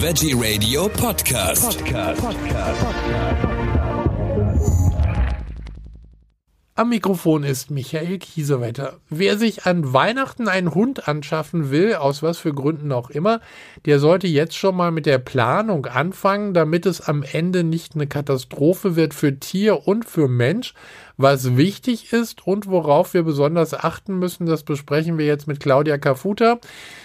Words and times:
Veggie 0.00 0.32
Radio 0.32 0.88
Podcast. 0.88 1.82
Podcast. 1.82 3.97
Am 6.78 6.90
Mikrofon 6.90 7.42
ist 7.42 7.72
Michael 7.72 8.18
Kiesewetter. 8.18 9.00
Wer 9.10 9.36
sich 9.36 9.66
an 9.66 9.92
Weihnachten 9.92 10.46
einen 10.46 10.76
Hund 10.76 11.08
anschaffen 11.08 11.72
will, 11.72 11.96
aus 11.96 12.22
was 12.22 12.38
für 12.38 12.54
Gründen 12.54 12.92
auch 12.92 13.10
immer, 13.10 13.40
der 13.84 13.98
sollte 13.98 14.28
jetzt 14.28 14.56
schon 14.56 14.76
mal 14.76 14.92
mit 14.92 15.04
der 15.04 15.18
Planung 15.18 15.86
anfangen, 15.86 16.54
damit 16.54 16.86
es 16.86 17.00
am 17.00 17.24
Ende 17.24 17.64
nicht 17.64 17.96
eine 17.96 18.06
Katastrophe 18.06 18.94
wird 18.94 19.12
für 19.12 19.40
Tier 19.40 19.88
und 19.88 20.04
für 20.04 20.28
Mensch. 20.28 20.72
Was 21.16 21.56
wichtig 21.56 22.12
ist 22.12 22.46
und 22.46 22.68
worauf 22.68 23.12
wir 23.12 23.24
besonders 23.24 23.74
achten 23.74 24.16
müssen, 24.20 24.46
das 24.46 24.62
besprechen 24.62 25.18
wir 25.18 25.26
jetzt 25.26 25.48
mit 25.48 25.58
Claudia 25.58 25.98
Kafuta. 25.98 26.60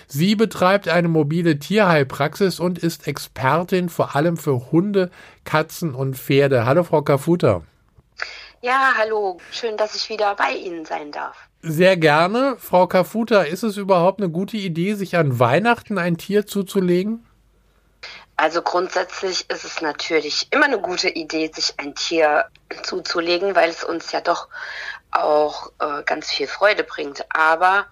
Sie 0.05 0.35
betreibt 0.35 0.87
eine 0.87 1.07
mobile 1.07 1.57
Tierheilpraxis 1.57 2.59
und 2.59 2.77
ist 2.77 3.07
Expertin 3.07 3.89
vor 3.89 4.15
allem 4.15 4.37
für 4.37 4.71
Hunde, 4.71 5.09
Katzen 5.45 5.95
und 5.95 6.15
Pferde. 6.15 6.67
Hallo, 6.67 6.83
Frau 6.83 7.01
Kafuta. 7.01 7.63
Ja, 8.63 8.93
hallo. 8.97 9.41
Schön, 9.51 9.75
dass 9.75 9.93
ich 9.93 10.07
wieder 10.07 10.35
bei 10.35 10.51
Ihnen 10.51 10.85
sein 10.85 11.11
darf. 11.11 11.35
Sehr 11.61 11.97
gerne. 11.97 12.55
Frau 12.57 12.87
Kafuta, 12.87 13.41
ist 13.41 13.63
es 13.63 13.75
überhaupt 13.75 14.21
eine 14.21 14.29
gute 14.29 14.55
Idee, 14.55 14.93
sich 14.93 15.17
an 15.17 15.37
Weihnachten 15.37 15.97
ein 15.97 16.15
Tier 16.15 16.47
zuzulegen? 16.47 17.27
Also 18.37 18.61
grundsätzlich 18.61 19.49
ist 19.49 19.65
es 19.65 19.81
natürlich 19.81 20.47
immer 20.51 20.63
eine 20.63 20.79
gute 20.79 21.09
Idee, 21.09 21.51
sich 21.53 21.73
ein 21.75 21.93
Tier 21.93 22.45
zuzulegen, 22.83 23.53
weil 23.53 23.69
es 23.69 23.83
uns 23.83 24.13
ja 24.13 24.21
doch 24.21 24.47
auch 25.11 25.73
äh, 25.79 26.01
ganz 26.05 26.31
viel 26.31 26.47
Freude 26.47 26.85
bringt. 26.85 27.25
Aber 27.35 27.87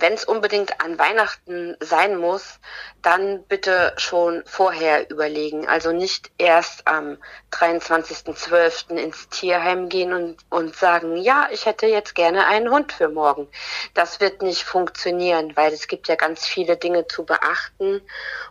wenn 0.00 0.12
es 0.12 0.24
unbedingt 0.24 0.80
an 0.80 0.98
Weihnachten 0.98 1.76
sein 1.80 2.16
muss, 2.16 2.60
dann 3.02 3.42
bitte 3.44 3.92
schon 3.96 4.42
vorher 4.46 5.10
überlegen. 5.10 5.66
Also 5.66 5.92
nicht 5.92 6.30
erst 6.38 6.86
am 6.86 7.18
23.12. 7.52 8.96
ins 8.96 9.28
Tierheim 9.28 9.88
gehen 9.88 10.12
und, 10.12 10.36
und 10.50 10.76
sagen, 10.76 11.16
ja, 11.16 11.48
ich 11.50 11.66
hätte 11.66 11.86
jetzt 11.86 12.14
gerne 12.14 12.46
einen 12.46 12.70
Hund 12.70 12.92
für 12.92 13.08
morgen. 13.08 13.48
Das 13.94 14.20
wird 14.20 14.42
nicht 14.42 14.62
funktionieren, 14.62 15.56
weil 15.56 15.72
es 15.72 15.88
gibt 15.88 16.08
ja 16.08 16.14
ganz 16.14 16.46
viele 16.46 16.76
Dinge 16.76 17.06
zu 17.06 17.24
beachten. 17.24 18.00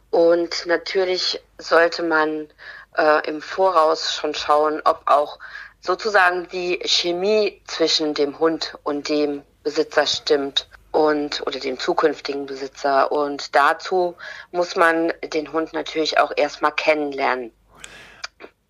Und 0.10 0.66
natürlich 0.66 1.42
sollte 1.58 2.04
man 2.04 2.50
äh, 2.98 3.28
im 3.28 3.42
Voraus 3.42 4.14
schon 4.14 4.34
schauen, 4.34 4.82
ob 4.84 5.02
auch 5.06 5.40
sozusagen 5.80 6.48
die 6.50 6.80
Chemie 6.84 7.62
zwischen 7.68 8.14
dem 8.14 8.40
Hund 8.40 8.78
und 8.84 9.08
dem 9.08 9.44
Besitzer 9.64 10.06
stimmt 10.06 10.68
und 10.98 11.46
oder 11.46 11.60
dem 11.60 11.78
zukünftigen 11.78 12.48
Besitzer. 12.48 13.12
Und 13.12 13.56
dazu 13.56 14.16
muss 14.52 14.76
man 14.76 15.14
den 15.32 15.54
Hund 15.54 15.72
natürlich 15.74 16.20
auch 16.20 16.32
erstmal 16.36 16.72
kennenlernen. 16.72 17.52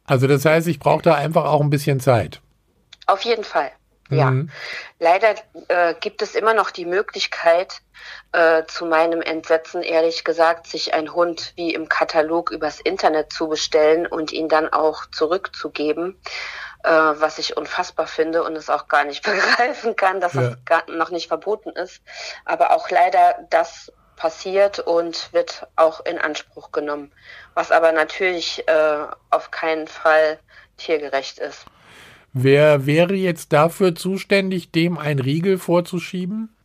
Also 0.06 0.28
das 0.28 0.44
heißt, 0.44 0.68
ich 0.68 0.78
brauche 0.78 1.02
da 1.02 1.16
einfach 1.16 1.46
auch 1.46 1.62
ein 1.62 1.70
bisschen 1.70 2.02
Zeit. 2.02 2.42
Auf 3.06 3.22
jeden 3.22 3.46
Fall. 3.46 3.72
Ja, 4.10 4.32
mhm. 4.32 4.50
leider 5.00 5.36
äh, 5.70 5.94
gibt 6.00 6.22
es 6.22 6.36
immer 6.36 6.54
noch 6.54 6.72
die 6.72 6.86
Möglichkeit, 6.86 7.82
äh, 8.34 8.64
zu 8.66 8.86
meinem 8.86 9.22
Entsetzen 9.22 9.82
ehrlich 9.82 10.24
gesagt, 10.24 10.68
sich 10.68 10.94
ein 10.94 11.14
Hund 11.14 11.54
wie 11.56 11.74
im 11.74 11.90
Katalog 11.90 12.52
übers 12.52 12.80
Internet 12.80 13.32
zu 13.34 13.48
bestellen 13.48 14.06
und 14.06 14.32
ihn 14.32 14.48
dann 14.50 14.72
auch 14.72 15.06
zurückzugeben 15.12 16.18
äh, 16.88 17.20
was 17.20 17.38
ich 17.38 17.58
unfassbar 17.58 18.08
finde 18.08 18.44
und 18.44 18.56
es 18.56 18.70
auch 18.70 18.88
gar 18.88 19.04
nicht 19.04 19.24
begreifen 19.30 19.96
kann, 19.96 20.22
dass 20.22 20.34
ja. 20.34 20.56
das 20.66 20.84
noch 20.88 21.12
nicht 21.12 21.28
verboten 21.28 21.70
ist. 21.70 22.02
Aber 22.46 22.72
auch 22.72 22.90
leider 22.90 23.36
das 23.50 23.92
passiert 24.16 24.80
und 24.80 25.32
wird 25.34 25.68
auch 25.76 26.04
in 26.06 26.18
Anspruch 26.18 26.72
genommen, 26.72 27.12
was 27.54 27.72
aber 27.72 27.92
natürlich 27.92 28.68
äh, 28.68 29.06
auf 29.30 29.52
keinen 29.52 29.88
Fall 29.88 30.40
tiergerecht 30.78 31.40
ist. 31.40 31.66
Wer 32.34 32.86
wäre 32.86 33.14
jetzt 33.14 33.54
dafür 33.54 33.94
zuständig, 33.94 34.72
dem 34.72 34.98
ein 34.98 35.20
Riegel 35.20 35.58
vorzuschieben? 35.58 36.56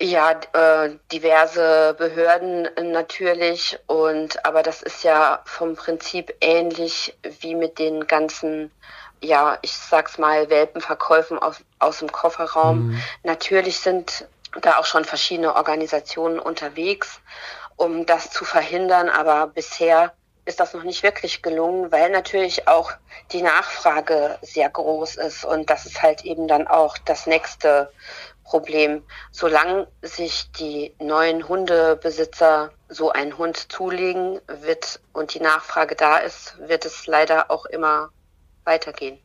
Ja, 0.00 0.32
äh, 0.52 0.96
diverse 1.12 1.94
Behörden 1.96 2.68
natürlich 2.82 3.78
und 3.86 4.44
aber 4.44 4.62
das 4.62 4.82
ist 4.82 5.04
ja 5.04 5.40
vom 5.44 5.76
Prinzip 5.76 6.34
ähnlich 6.40 7.16
wie 7.40 7.54
mit 7.54 7.78
den 7.78 8.06
ganzen 8.06 8.72
ja, 9.20 9.58
ich 9.62 9.72
sag's 9.76 10.18
mal, 10.18 10.50
Welpenverkäufen 10.50 11.38
aus, 11.38 11.56
aus 11.78 11.98
dem 11.98 12.12
Kofferraum. 12.12 12.88
Mhm. 12.88 13.02
Natürlich 13.22 13.80
sind 13.80 14.26
da 14.60 14.78
auch 14.78 14.86
schon 14.86 15.04
verschiedene 15.04 15.54
Organisationen 15.54 16.38
unterwegs, 16.38 17.20
um 17.76 18.06
das 18.06 18.30
zu 18.30 18.44
verhindern, 18.44 19.08
aber 19.08 19.48
bisher 19.48 20.12
ist 20.44 20.60
das 20.60 20.74
noch 20.74 20.82
nicht 20.82 21.02
wirklich 21.02 21.42
gelungen, 21.42 21.90
weil 21.90 22.10
natürlich 22.10 22.68
auch 22.68 22.92
die 23.32 23.42
Nachfrage 23.42 24.38
sehr 24.42 24.68
groß 24.68 25.16
ist 25.16 25.44
und 25.44 25.70
das 25.70 25.86
ist 25.86 26.02
halt 26.02 26.24
eben 26.24 26.48
dann 26.48 26.66
auch 26.66 26.98
das 26.98 27.26
nächste 27.26 27.90
Problem. 28.44 29.02
Solange 29.32 29.88
sich 30.02 30.50
die 30.52 30.94
neuen 30.98 31.48
Hundebesitzer 31.48 32.72
so 32.88 33.10
einen 33.10 33.38
Hund 33.38 33.72
zulegen 33.72 34.40
wird 34.46 35.00
und 35.14 35.32
die 35.32 35.40
Nachfrage 35.40 35.96
da 35.96 36.18
ist, 36.18 36.56
wird 36.58 36.84
es 36.84 37.06
leider 37.06 37.50
auch 37.50 37.64
immer 37.64 38.10
weitergehen. 38.64 39.18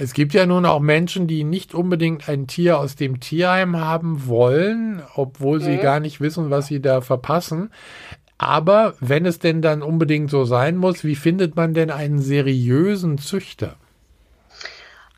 Es 0.00 0.12
gibt 0.12 0.32
ja 0.32 0.46
nun 0.46 0.64
auch 0.64 0.78
Menschen, 0.78 1.26
die 1.26 1.42
nicht 1.42 1.74
unbedingt 1.74 2.28
ein 2.28 2.46
Tier 2.46 2.78
aus 2.78 2.94
dem 2.94 3.18
Tierheim 3.18 3.80
haben 3.80 4.28
wollen, 4.28 5.02
obwohl 5.16 5.60
sie 5.60 5.76
mhm. 5.76 5.80
gar 5.80 5.98
nicht 5.98 6.20
wissen, 6.20 6.50
was 6.50 6.68
sie 6.68 6.80
da 6.80 7.00
verpassen. 7.00 7.72
Aber 8.38 8.94
wenn 9.00 9.26
es 9.26 9.40
denn 9.40 9.60
dann 9.60 9.82
unbedingt 9.82 10.30
so 10.30 10.44
sein 10.44 10.76
muss, 10.76 11.02
wie 11.02 11.16
findet 11.16 11.56
man 11.56 11.74
denn 11.74 11.90
einen 11.90 12.20
seriösen 12.20 13.18
Züchter? 13.18 13.74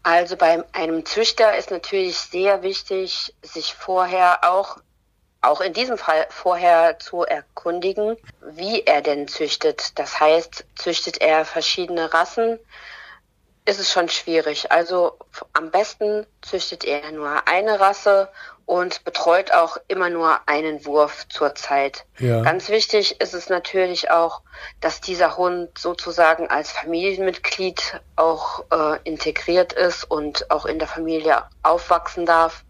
Also 0.03 0.37
bei 0.37 0.65
einem 0.73 1.05
Züchter 1.05 1.59
ist 1.59 1.71
natürlich 1.71 2.17
sehr 2.17 2.63
wichtig, 2.63 3.35
sich 3.43 3.75
vorher 3.75 4.51
auch, 4.51 4.79
auch 5.43 5.61
in 5.61 5.75
diesem 5.75 5.99
Fall 5.99 6.27
vorher 6.31 6.99
zu 6.99 7.25
erkundigen, 7.25 8.17
wie 8.53 8.83
er 8.85 9.03
denn 9.03 9.29
züchtet. 9.29 9.99
Das 9.99 10.19
heißt, 10.19 10.65
züchtet 10.77 11.21
er 11.21 11.45
verschiedene 11.45 12.15
Rassen? 12.15 12.59
Ist 13.71 13.79
es 13.79 13.93
schon 13.93 14.09
schwierig. 14.09 14.73
Also 14.73 15.17
am 15.53 15.71
besten 15.71 16.27
züchtet 16.43 16.85
er 16.85 17.13
nur 17.13 17.47
eine 17.47 17.79
Rasse 17.79 18.29
und 18.67 19.05
betreut 19.05 19.53
auch 19.53 19.77
immer 19.87 20.11
nur 20.11 20.41
einen 20.47 20.85
Wurf 20.85 21.29
zur 21.29 21.55
Zeit. 21.55 22.05
Ja. 22.19 22.43
Ganz 22.43 22.69
wichtig 22.69 23.21
ist 23.21 23.33
es 23.33 23.49
natürlich 23.49 24.11
auch, 24.11 24.43
dass 24.81 25.01
dieser 25.01 25.37
Hund 25.37 25.79
sozusagen 25.79 26.49
als 26.49 26.73
Familienmitglied 26.73 28.01
auch 28.17 28.65
äh, 28.73 28.99
integriert 29.05 29.73
ist 29.73 30.03
und 30.03 30.51
auch 30.51 30.67
in 30.67 30.81
der 30.81 30.89
Familie 30.89 31.45
aufwachsen 31.63 32.27
darf 32.27 32.65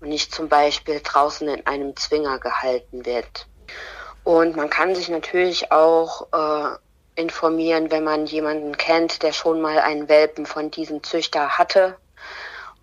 und 0.00 0.08
nicht 0.08 0.34
zum 0.34 0.48
Beispiel 0.48 1.00
draußen 1.02 1.48
in 1.48 1.66
einem 1.68 1.94
Zwinger 1.96 2.40
gehalten 2.40 3.06
wird. 3.06 3.46
Und 4.24 4.56
man 4.56 4.70
kann 4.70 4.96
sich 4.96 5.08
natürlich 5.08 5.70
auch 5.70 6.28
äh, 6.32 6.76
informieren, 7.14 7.90
wenn 7.90 8.04
man 8.04 8.26
jemanden 8.26 8.76
kennt, 8.76 9.22
der 9.22 9.32
schon 9.32 9.60
mal 9.60 9.78
einen 9.78 10.08
Welpen 10.08 10.46
von 10.46 10.70
diesem 10.70 11.02
Züchter 11.02 11.58
hatte. 11.58 11.96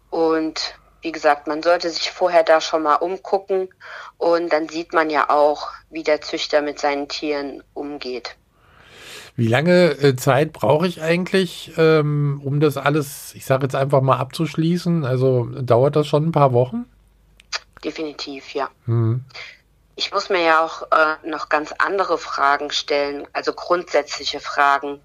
Und 0.09 0.75
wie 1.01 1.11
gesagt, 1.11 1.47
man 1.47 1.63
sollte 1.63 1.89
sich 1.89 2.11
vorher 2.11 2.43
da 2.43 2.61
schon 2.61 2.83
mal 2.83 2.95
umgucken 2.95 3.69
und 4.17 4.51
dann 4.51 4.67
sieht 4.67 4.93
man 4.93 5.09
ja 5.09 5.29
auch, 5.29 5.69
wie 5.89 6.03
der 6.03 6.21
Züchter 6.21 6.61
mit 6.61 6.79
seinen 6.79 7.07
Tieren 7.07 7.63
umgeht. 7.73 8.35
Wie 9.35 9.47
lange 9.47 9.91
äh, 9.91 10.15
Zeit 10.17 10.51
brauche 10.51 10.85
ich 10.85 11.01
eigentlich, 11.01 11.71
ähm, 11.77 12.41
um 12.43 12.59
das 12.59 12.75
alles, 12.75 13.33
ich 13.35 13.45
sage 13.45 13.63
jetzt 13.63 13.75
einfach 13.75 14.01
mal 14.01 14.17
abzuschließen? 14.17 15.05
Also 15.05 15.45
dauert 15.45 15.95
das 15.95 16.07
schon 16.07 16.27
ein 16.27 16.31
paar 16.33 16.51
Wochen? 16.51 16.85
Definitiv, 17.81 18.53
ja. 18.53 18.69
Mhm 18.85 19.23
ich 19.99 20.13
muss 20.13 20.29
mir 20.29 20.41
ja 20.41 20.63
auch 20.63 20.83
äh, 20.93 21.27
noch 21.27 21.49
ganz 21.49 21.73
andere 21.77 22.17
Fragen 22.17 22.71
stellen, 22.71 23.27
also 23.33 23.51
grundsätzliche 23.51 24.39
Fragen. 24.39 25.01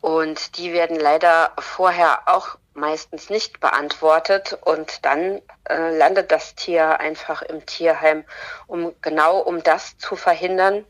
Und 0.00 0.56
die 0.58 0.72
werden 0.72 0.96
leider 0.96 1.50
vorher 1.58 2.20
auch 2.26 2.56
meistens 2.72 3.30
nicht 3.30 3.58
beantwortet 3.58 4.56
und 4.64 5.04
dann 5.04 5.42
äh, 5.68 5.98
landet 5.98 6.30
das 6.30 6.54
Tier 6.54 7.00
einfach 7.00 7.42
im 7.42 7.66
Tierheim. 7.66 8.24
Um 8.68 8.94
genau 9.02 9.40
um 9.40 9.60
das 9.64 9.98
zu 9.98 10.14
verhindern, 10.14 10.84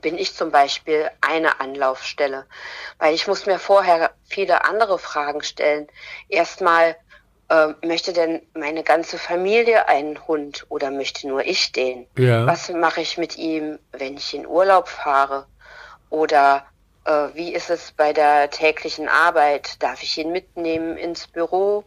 bin 0.00 0.16
ich 0.16 0.34
zum 0.34 0.50
Beispiel 0.50 1.10
eine 1.20 1.60
Anlaufstelle, 1.60 2.46
weil 2.98 3.14
ich 3.14 3.26
muss 3.26 3.44
mir 3.44 3.58
vorher 3.58 4.12
viele 4.24 4.64
andere 4.64 4.98
Fragen 4.98 5.42
stellen. 5.42 5.86
Erstmal, 6.30 6.96
äh, 7.48 7.68
möchte 7.86 8.12
denn 8.12 8.42
meine 8.54 8.82
ganze 8.82 9.18
Familie 9.18 9.88
einen 9.88 10.26
Hund 10.26 10.66
oder 10.68 10.90
möchte 10.90 11.26
nur 11.28 11.44
ich 11.44 11.72
den? 11.72 12.06
Ja. 12.16 12.46
Was 12.46 12.68
mache 12.70 13.00
ich 13.00 13.18
mit 13.18 13.36
ihm, 13.38 13.78
wenn 13.92 14.16
ich 14.16 14.34
in 14.34 14.46
Urlaub 14.46 14.88
fahre? 14.88 15.46
Oder 16.10 16.64
äh, 17.04 17.28
wie 17.34 17.52
ist 17.54 17.70
es 17.70 17.92
bei 17.92 18.12
der 18.12 18.50
täglichen 18.50 19.08
Arbeit? 19.08 19.82
Darf 19.82 20.02
ich 20.02 20.16
ihn 20.18 20.32
mitnehmen 20.32 20.96
ins 20.96 21.26
Büro? 21.26 21.84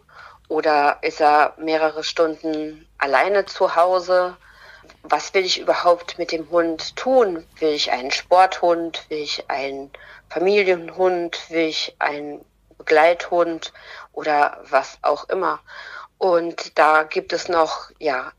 Oder 0.47 0.97
ist 1.01 1.21
er 1.21 1.53
mehrere 1.57 2.03
Stunden 2.03 2.87
alleine 2.97 3.45
zu 3.45 3.75
Hause? 3.75 4.35
was 5.03 5.33
will 5.33 5.45
ich 5.45 5.59
überhaupt 5.59 6.17
mit 6.17 6.31
dem 6.31 6.49
Hund 6.49 6.95
tun? 6.95 7.45
Will 7.59 7.73
ich 7.73 7.91
einen 7.91 8.11
Sporthund? 8.11 9.05
Will 9.09 9.19
ich 9.19 9.49
einen 9.49 9.91
Familienhund? 10.29 11.49
Will 11.49 11.67
ich 11.67 11.95
einen 11.99 12.43
Begleithund 12.81 13.73
oder 14.11 14.57
was 14.69 14.97
auch 15.03 15.29
immer? 15.29 15.59
Und 16.17 16.77
da 16.77 17.03
gibt 17.03 17.33
es 17.33 17.47
noch, 17.47 17.91
ja, 17.99 18.31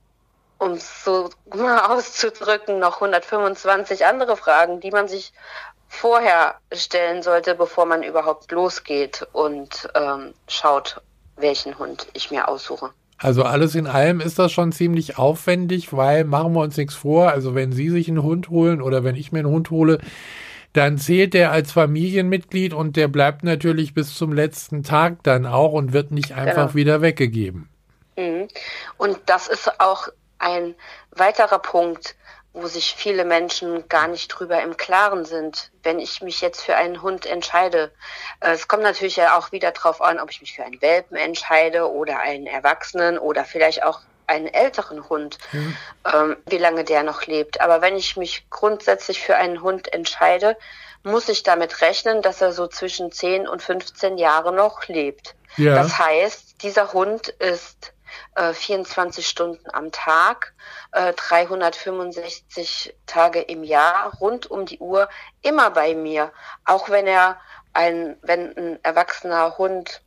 um 0.58 0.72
es 0.72 1.04
so 1.04 1.30
mal 1.54 1.78
auszudrücken, 1.86 2.78
noch 2.78 2.94
125 2.96 4.04
andere 4.04 4.36
Fragen, 4.36 4.80
die 4.80 4.90
man 4.90 5.08
sich 5.08 5.32
vorher 5.88 6.56
stellen 6.72 7.22
sollte, 7.22 7.54
bevor 7.54 7.86
man 7.86 8.02
überhaupt 8.02 8.50
losgeht 8.50 9.26
und 9.32 9.88
ähm, 9.94 10.32
schaut, 10.48 11.00
welchen 11.36 11.78
Hund 11.78 12.06
ich 12.14 12.30
mir 12.30 12.48
aussuche. 12.48 12.90
Also 13.18 13.44
alles 13.44 13.76
in 13.76 13.86
allem 13.86 14.20
ist 14.20 14.38
das 14.38 14.50
schon 14.50 14.72
ziemlich 14.72 15.16
aufwendig, 15.16 15.92
weil 15.92 16.24
machen 16.24 16.54
wir 16.54 16.60
uns 16.60 16.76
nichts 16.76 16.94
vor. 16.94 17.30
Also 17.30 17.54
wenn 17.54 17.70
Sie 17.70 17.88
sich 17.88 18.08
einen 18.08 18.22
Hund 18.22 18.48
holen 18.48 18.82
oder 18.82 19.04
wenn 19.04 19.14
ich 19.14 19.30
mir 19.30 19.40
einen 19.40 19.48
Hund 19.48 19.70
hole, 19.70 19.98
dann 20.72 20.98
zählt 20.98 21.34
der 21.34 21.52
als 21.52 21.72
Familienmitglied 21.72 22.72
und 22.72 22.96
der 22.96 23.08
bleibt 23.08 23.44
natürlich 23.44 23.94
bis 23.94 24.14
zum 24.14 24.32
letzten 24.32 24.82
Tag 24.82 25.22
dann 25.22 25.46
auch 25.46 25.72
und 25.72 25.92
wird 25.92 26.10
nicht 26.10 26.32
einfach 26.32 26.68
genau. 26.68 26.74
wieder 26.74 27.02
weggegeben. 27.02 27.68
Mhm. 28.16 28.48
Und 28.96 29.18
das 29.26 29.48
ist 29.48 29.80
auch 29.80 30.08
ein 30.38 30.74
weiterer 31.10 31.58
Punkt, 31.58 32.16
wo 32.54 32.66
sich 32.66 32.94
viele 32.94 33.24
Menschen 33.24 33.88
gar 33.88 34.08
nicht 34.08 34.28
drüber 34.28 34.62
im 34.62 34.76
Klaren 34.76 35.24
sind, 35.24 35.70
wenn 35.82 35.98
ich 35.98 36.20
mich 36.20 36.40
jetzt 36.40 36.60
für 36.60 36.76
einen 36.76 37.00
Hund 37.00 37.24
entscheide. 37.24 37.92
Äh, 38.40 38.50
es 38.52 38.68
kommt 38.68 38.82
natürlich 38.82 39.16
ja 39.16 39.38
auch 39.38 39.52
wieder 39.52 39.70
drauf 39.70 40.02
an, 40.02 40.20
ob 40.20 40.30
ich 40.30 40.40
mich 40.40 40.54
für 40.54 40.64
einen 40.64 40.82
Welpen 40.82 41.16
entscheide 41.16 41.90
oder 41.90 42.18
einen 42.18 42.46
Erwachsenen 42.46 43.18
oder 43.18 43.44
vielleicht 43.44 43.82
auch 43.82 44.00
einen 44.26 44.48
älteren 44.48 45.08
Hund, 45.08 45.38
mhm. 45.52 45.76
ähm, 46.12 46.36
wie 46.46 46.58
lange 46.58 46.84
der 46.84 47.02
noch 47.02 47.26
lebt. 47.26 47.60
Aber 47.60 47.80
wenn 47.80 47.96
ich 47.96 48.16
mich 48.16 48.48
grundsätzlich 48.50 49.20
für 49.20 49.36
einen 49.36 49.62
Hund 49.62 49.92
entscheide, 49.92 50.56
muss 51.02 51.28
ich 51.28 51.42
damit 51.42 51.80
rechnen, 51.80 52.22
dass 52.22 52.40
er 52.40 52.52
so 52.52 52.66
zwischen 52.66 53.10
10 53.10 53.48
und 53.48 53.62
15 53.62 54.18
Jahre 54.18 54.52
noch 54.52 54.86
lebt. 54.88 55.34
Ja. 55.56 55.74
Das 55.74 55.98
heißt, 55.98 56.62
dieser 56.62 56.92
Hund 56.92 57.28
ist 57.28 57.92
äh, 58.34 58.52
24 58.52 59.26
Stunden 59.26 59.70
am 59.72 59.92
Tag, 59.92 60.54
äh, 60.92 61.12
365 61.12 62.94
Tage 63.06 63.40
im 63.40 63.64
Jahr, 63.64 64.14
rund 64.20 64.50
um 64.50 64.66
die 64.66 64.78
Uhr, 64.78 65.08
immer 65.42 65.70
bei 65.70 65.94
mir. 65.94 66.32
Auch 66.64 66.88
wenn 66.88 67.06
er 67.06 67.40
ein, 67.72 68.16
wenn 68.22 68.56
ein 68.56 68.84
erwachsener 68.84 69.58
Hund 69.58 70.02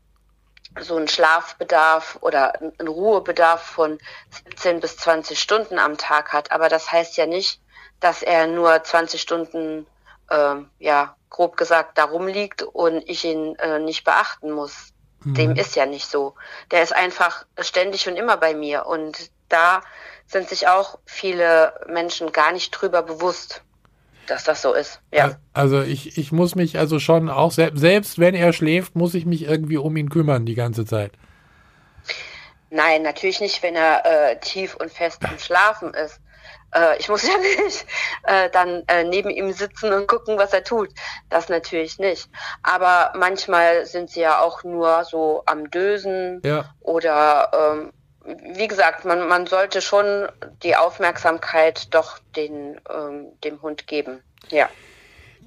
so 0.79 0.97
einen 0.97 1.07
Schlafbedarf 1.07 2.17
oder 2.21 2.59
einen 2.59 2.87
Ruhebedarf 2.87 3.61
von 3.61 3.97
17 4.29 4.79
bis 4.79 4.97
20 4.97 5.39
Stunden 5.39 5.79
am 5.79 5.97
Tag 5.97 6.33
hat. 6.33 6.51
Aber 6.51 6.69
das 6.69 6.91
heißt 6.91 7.17
ja 7.17 7.25
nicht, 7.25 7.61
dass 7.99 8.21
er 8.21 8.47
nur 8.47 8.83
20 8.83 9.21
Stunden, 9.21 9.87
äh, 10.29 10.55
ja, 10.79 11.15
grob 11.29 11.57
gesagt, 11.57 11.97
darum 11.97 12.27
liegt 12.27 12.61
und 12.63 13.07
ich 13.09 13.25
ihn 13.25 13.55
äh, 13.55 13.79
nicht 13.79 14.03
beachten 14.03 14.51
muss. 14.51 14.93
Dem 15.33 15.51
mhm. 15.51 15.55
ist 15.57 15.75
ja 15.75 15.85
nicht 15.85 16.07
so. 16.07 16.35
Der 16.71 16.83
ist 16.83 16.95
einfach 16.95 17.45
ständig 17.59 18.07
und 18.07 18.15
immer 18.15 18.37
bei 18.37 18.53
mir. 18.53 18.85
Und 18.85 19.31
da 19.49 19.81
sind 20.27 20.49
sich 20.49 20.67
auch 20.67 20.99
viele 21.05 21.73
Menschen 21.87 22.31
gar 22.31 22.51
nicht 22.51 22.71
drüber 22.71 23.01
bewusst, 23.01 23.63
dass 24.27 24.43
das 24.43 24.61
so 24.61 24.73
ist. 24.73 25.01
Ja. 25.11 25.37
Also 25.53 25.81
ich, 25.81 26.17
ich 26.17 26.31
muss 26.31 26.55
mich 26.55 26.77
also 26.77 26.99
schon 26.99 27.29
auch, 27.29 27.51
selbst 27.51 28.19
wenn 28.19 28.35
er 28.35 28.53
schläft, 28.53 28.95
muss 28.95 29.13
ich 29.13 29.25
mich 29.25 29.43
irgendwie 29.43 29.77
um 29.77 29.95
ihn 29.97 30.09
kümmern 30.09 30.45
die 30.45 30.55
ganze 30.55 30.85
Zeit. 30.85 31.11
Nein, 32.69 33.03
natürlich 33.03 33.39
nicht, 33.39 33.63
wenn 33.63 33.75
er 33.75 34.05
äh, 34.05 34.39
tief 34.39 34.75
und 34.75 34.91
fest 34.91 35.23
am 35.23 35.39
Schlafen 35.39 35.93
ist. 35.93 36.19
Äh, 36.75 36.97
ich 36.99 37.09
muss 37.09 37.23
ja 37.27 37.37
nicht 37.37 37.85
äh, 38.23 38.49
dann 38.51 38.83
äh, 38.87 39.03
neben 39.03 39.29
ihm 39.29 39.51
sitzen 39.51 39.93
und 39.93 40.07
gucken, 40.07 40.37
was 40.37 40.53
er 40.53 40.63
tut. 40.63 40.89
Das 41.29 41.49
natürlich 41.49 41.99
nicht. 41.99 42.29
Aber 42.63 43.13
manchmal 43.15 43.85
sind 43.85 44.09
sie 44.09 44.21
ja 44.21 44.41
auch 44.41 44.63
nur 44.63 45.03
so 45.05 45.43
am 45.45 45.71
Dösen 45.71 46.41
ja. 46.43 46.65
oder 46.81 47.51
ähm, 47.53 47.91
wie 48.55 48.67
gesagt, 48.67 49.05
man, 49.05 49.27
man 49.27 49.45
sollte 49.45 49.81
schon 49.81 50.27
die 50.63 50.75
Aufmerksamkeit 50.75 51.93
doch 51.93 52.17
den, 52.35 52.79
ähm, 52.89 53.27
dem 53.43 53.61
Hund 53.61 53.87
geben. 53.87 54.21
Ja. 54.49 54.67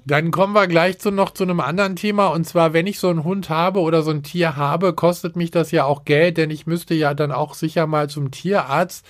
Dann 0.05 0.31
kommen 0.31 0.53
wir 0.53 0.67
gleich 0.67 0.97
zu, 0.97 1.11
noch 1.11 1.31
zu 1.31 1.43
einem 1.43 1.59
anderen 1.59 1.97
Thema. 1.97 2.27
Und 2.27 2.45
zwar, 2.45 2.71
wenn 2.71 2.87
ich 2.87 2.99
so 2.99 3.09
einen 3.09 3.25
Hund 3.25 3.49
habe 3.49 3.81
oder 3.81 4.01
so 4.01 4.11
ein 4.11 4.23
Tier 4.23 4.55
habe, 4.55 4.93
kostet 4.93 5.35
mich 5.35 5.51
das 5.51 5.71
ja 5.71 5.83
auch 5.83 6.05
Geld, 6.05 6.37
denn 6.37 6.51
ich 6.51 6.65
müsste 6.65 6.93
ja 6.93 7.13
dann 7.13 7.33
auch 7.33 7.53
sicher 7.53 7.85
mal 7.85 8.09
zum 8.09 8.31
Tierarzt. 8.31 9.05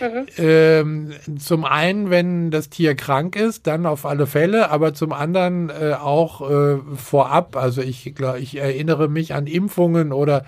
Mhm. 0.00 0.26
Ähm, 0.38 1.12
zum 1.38 1.64
einen, 1.64 2.10
wenn 2.10 2.50
das 2.50 2.70
Tier 2.70 2.94
krank 2.94 3.36
ist, 3.36 3.66
dann 3.66 3.86
auf 3.86 4.06
alle 4.06 4.26
Fälle, 4.26 4.70
aber 4.70 4.94
zum 4.94 5.12
anderen 5.12 5.70
äh, 5.70 5.94
auch 5.94 6.48
äh, 6.48 6.78
vorab. 6.96 7.56
Also 7.56 7.82
ich, 7.82 8.14
ich 8.38 8.56
erinnere 8.56 9.08
mich 9.08 9.34
an 9.34 9.46
Impfungen 9.46 10.12
oder 10.12 10.44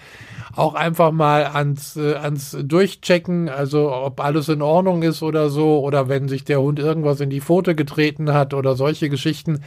auch 0.55 0.75
einfach 0.75 1.13
mal 1.13 1.47
ans, 1.47 1.97
äh, 1.97 2.15
ans 2.15 2.57
Durchchecken, 2.61 3.49
also 3.49 3.93
ob 3.93 4.21
alles 4.21 4.49
in 4.49 4.63
Ordnung 4.63 5.03
ist 5.03 5.23
oder 5.23 5.49
so, 5.49 5.81
oder 5.81 6.09
wenn 6.09 6.29
sich 6.29 6.45
der 6.45 6.61
Hund 6.61 6.79
irgendwas 6.79 7.21
in 7.21 7.31
die 7.31 7.41
Pfote 7.41 7.75
getreten 7.75 8.33
hat 8.33 8.55
oder 8.55 8.75
solche 8.75 9.09
Geschichten. 9.09 9.65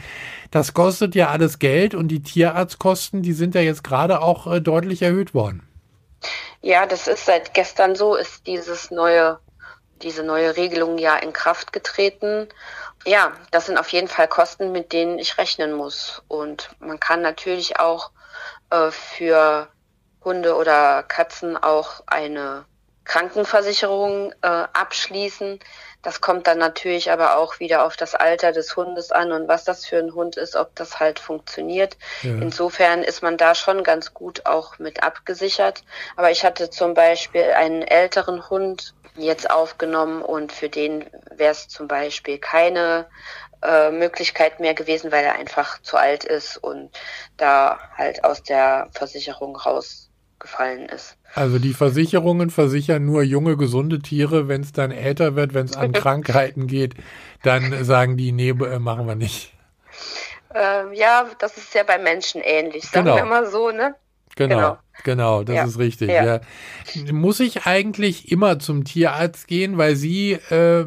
Das 0.50 0.74
kostet 0.74 1.14
ja 1.14 1.28
alles 1.28 1.58
Geld 1.58 1.94
und 1.94 2.08
die 2.08 2.22
Tierarztkosten, 2.22 3.22
die 3.22 3.32
sind 3.32 3.54
ja 3.54 3.60
jetzt 3.60 3.84
gerade 3.84 4.20
auch 4.20 4.46
äh, 4.46 4.60
deutlich 4.60 5.02
erhöht 5.02 5.34
worden. 5.34 5.62
Ja, 6.62 6.86
das 6.86 7.08
ist 7.08 7.26
seit 7.26 7.52
gestern 7.52 7.94
so, 7.94 8.14
ist 8.14 8.46
dieses 8.46 8.90
neue 8.90 9.38
diese 10.04 10.22
neue 10.22 10.56
Regelung 10.56 10.98
ja 10.98 11.16
in 11.16 11.32
Kraft 11.32 11.72
getreten. 11.72 12.48
Ja, 13.04 13.32
das 13.50 13.66
sind 13.66 13.78
auf 13.78 13.88
jeden 13.88 14.08
Fall 14.08 14.28
Kosten, 14.28 14.72
mit 14.72 14.92
denen 14.92 15.18
ich 15.18 15.38
rechnen 15.38 15.72
muss. 15.72 16.22
Und 16.28 16.70
man 16.78 17.00
kann 17.00 17.22
natürlich 17.22 17.80
auch 17.80 18.10
äh, 18.70 18.90
für 18.90 19.68
Hunde 20.22 20.56
oder 20.56 21.02
Katzen 21.02 21.56
auch 21.56 22.02
eine 22.06 22.64
Krankenversicherung 23.04 24.32
äh, 24.42 24.46
abschließen. 24.72 25.60
Das 26.02 26.20
kommt 26.20 26.46
dann 26.46 26.58
natürlich 26.58 27.10
aber 27.10 27.38
auch 27.38 27.60
wieder 27.60 27.84
auf 27.84 27.96
das 27.96 28.14
Alter 28.14 28.52
des 28.52 28.76
Hundes 28.76 29.10
an 29.10 29.32
und 29.32 29.48
was 29.48 29.64
das 29.64 29.86
für 29.86 29.98
ein 29.98 30.14
Hund 30.14 30.36
ist, 30.36 30.54
ob 30.54 30.74
das 30.74 31.00
halt 31.00 31.18
funktioniert. 31.18 31.96
Ja. 32.22 32.30
Insofern 32.32 33.02
ist 33.02 33.22
man 33.22 33.36
da 33.38 33.54
schon 33.54 33.82
ganz 33.82 34.12
gut 34.12 34.44
auch 34.44 34.78
mit 34.78 35.02
abgesichert. 35.02 35.82
Aber 36.16 36.30
ich 36.30 36.44
hatte 36.44 36.68
zum 36.68 36.94
Beispiel 36.94 37.52
einen 37.52 37.82
älteren 37.82 38.48
Hund 38.50 38.94
jetzt 39.16 39.50
aufgenommen 39.50 40.22
und 40.22 40.52
für 40.52 40.68
den 40.68 41.04
wäre 41.34 41.52
es 41.52 41.68
zum 41.68 41.88
Beispiel 41.88 42.38
keine 42.38 43.06
äh, 43.62 43.90
Möglichkeit 43.90 44.60
mehr 44.60 44.74
gewesen, 44.74 45.12
weil 45.12 45.24
er 45.24 45.36
einfach 45.36 45.80
zu 45.82 45.96
alt 45.96 46.24
ist 46.24 46.56
und 46.56 46.90
da 47.36 47.78
halt 47.96 48.24
aus 48.24 48.42
der 48.42 48.88
Versicherung 48.92 49.56
rausgefallen 49.56 50.88
ist. 50.88 51.16
Also 51.34 51.58
die 51.58 51.74
Versicherungen 51.74 52.50
versichern 52.50 53.04
nur 53.04 53.22
junge, 53.22 53.56
gesunde 53.56 54.00
Tiere. 54.00 54.48
Wenn 54.48 54.60
es 54.60 54.72
dann 54.72 54.90
älter 54.90 55.34
wird, 55.34 55.54
wenn 55.54 55.66
es 55.66 55.76
an 55.76 55.92
Krankheiten 55.94 56.66
geht, 56.66 56.94
dann 57.42 57.84
sagen 57.84 58.16
die, 58.16 58.32
nee, 58.32 58.50
äh, 58.50 58.78
machen 58.78 59.06
wir 59.06 59.16
nicht. 59.16 59.52
Ähm, 60.54 60.92
ja, 60.92 61.26
das 61.38 61.56
ist 61.56 61.74
ja 61.74 61.82
bei 61.82 61.98
Menschen 61.98 62.40
ähnlich, 62.40 62.84
sagen 62.84 63.06
genau. 63.06 63.16
wir 63.16 63.24
mal 63.24 63.46
so, 63.46 63.70
ne? 63.70 63.96
Genau, 64.36 64.56
genau, 64.56 64.78
genau 65.04 65.44
das 65.44 65.56
ja. 65.56 65.64
ist 65.64 65.78
richtig. 65.78 66.08
Ja. 66.08 66.24
ja. 66.24 66.40
Muss 67.12 67.40
ich 67.40 67.66
eigentlich 67.66 68.30
immer 68.30 68.58
zum 68.58 68.84
Tierarzt 68.84 69.48
gehen, 69.48 69.78
weil 69.78 69.96
Sie 69.96 70.32
äh, 70.50 70.84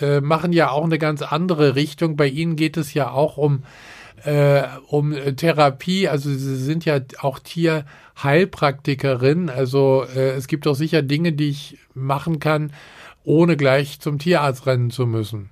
äh, 0.00 0.20
machen 0.20 0.52
ja 0.52 0.70
auch 0.70 0.84
eine 0.84 0.98
ganz 0.98 1.22
andere 1.22 1.74
Richtung. 1.74 2.16
Bei 2.16 2.26
Ihnen 2.26 2.56
geht 2.56 2.76
es 2.76 2.94
ja 2.94 3.10
auch 3.10 3.36
um, 3.36 3.64
äh, 4.24 4.62
um 4.88 5.14
Therapie. 5.36 6.08
Also 6.08 6.30
Sie 6.30 6.56
sind 6.56 6.84
ja 6.84 7.00
auch 7.20 7.38
Tierheilpraktikerin. 7.38 9.50
Also 9.50 10.04
äh, 10.14 10.30
es 10.30 10.46
gibt 10.46 10.66
doch 10.66 10.74
sicher 10.74 11.02
Dinge, 11.02 11.32
die 11.32 11.50
ich 11.50 11.78
machen 11.94 12.40
kann, 12.40 12.72
ohne 13.24 13.56
gleich 13.56 14.00
zum 14.00 14.18
Tierarzt 14.18 14.66
rennen 14.66 14.90
zu 14.90 15.06
müssen. 15.06 15.51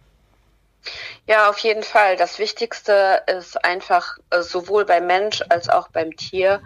Ja, 1.26 1.48
auf 1.48 1.58
jeden 1.58 1.82
Fall. 1.82 2.16
Das 2.16 2.38
Wichtigste 2.38 3.22
ist 3.26 3.64
einfach 3.64 4.18
äh, 4.30 4.42
sowohl 4.42 4.84
beim 4.84 5.06
Mensch 5.06 5.42
als 5.48 5.68
auch 5.68 5.88
beim 5.88 6.16
Tier 6.16 6.62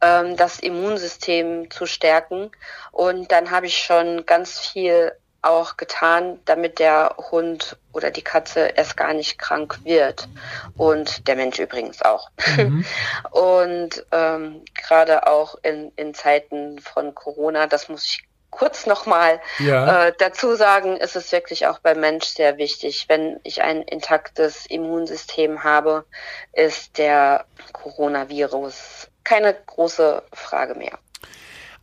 ähm, 0.00 0.36
das 0.36 0.60
Immunsystem 0.60 1.70
zu 1.70 1.86
stärken. 1.86 2.50
Und 2.90 3.32
dann 3.32 3.50
habe 3.50 3.66
ich 3.66 3.78
schon 3.78 4.26
ganz 4.26 4.58
viel 4.58 5.12
auch 5.42 5.76
getan, 5.76 6.38
damit 6.44 6.78
der 6.78 7.16
Hund 7.30 7.76
oder 7.92 8.10
die 8.10 8.22
Katze 8.22 8.60
erst 8.60 8.96
gar 8.96 9.12
nicht 9.12 9.38
krank 9.38 9.80
wird. 9.82 10.28
Und 10.76 11.26
der 11.26 11.36
Mensch 11.36 11.58
übrigens 11.58 12.00
auch. 12.02 12.30
Mhm. 12.56 12.84
Und 13.32 14.06
ähm, 14.12 14.64
gerade 14.74 15.26
auch 15.26 15.56
in, 15.62 15.92
in 15.96 16.14
Zeiten 16.14 16.78
von 16.78 17.14
Corona, 17.14 17.66
das 17.66 17.88
muss 17.88 18.06
ich 18.06 18.24
kurz 18.52 18.86
nochmal 18.86 19.40
ja. 19.58 20.06
äh, 20.06 20.12
dazu 20.16 20.54
sagen, 20.54 20.96
ist 20.98 21.16
es 21.16 21.32
wirklich 21.32 21.66
auch 21.66 21.80
beim 21.80 21.98
Mensch 21.98 22.26
sehr 22.26 22.58
wichtig. 22.58 23.06
Wenn 23.08 23.40
ich 23.42 23.62
ein 23.62 23.82
intaktes 23.82 24.66
Immunsystem 24.66 25.64
habe, 25.64 26.04
ist 26.52 26.98
der 26.98 27.46
Coronavirus 27.72 29.08
keine 29.24 29.54
große 29.54 30.22
Frage 30.32 30.74
mehr. 30.74 30.98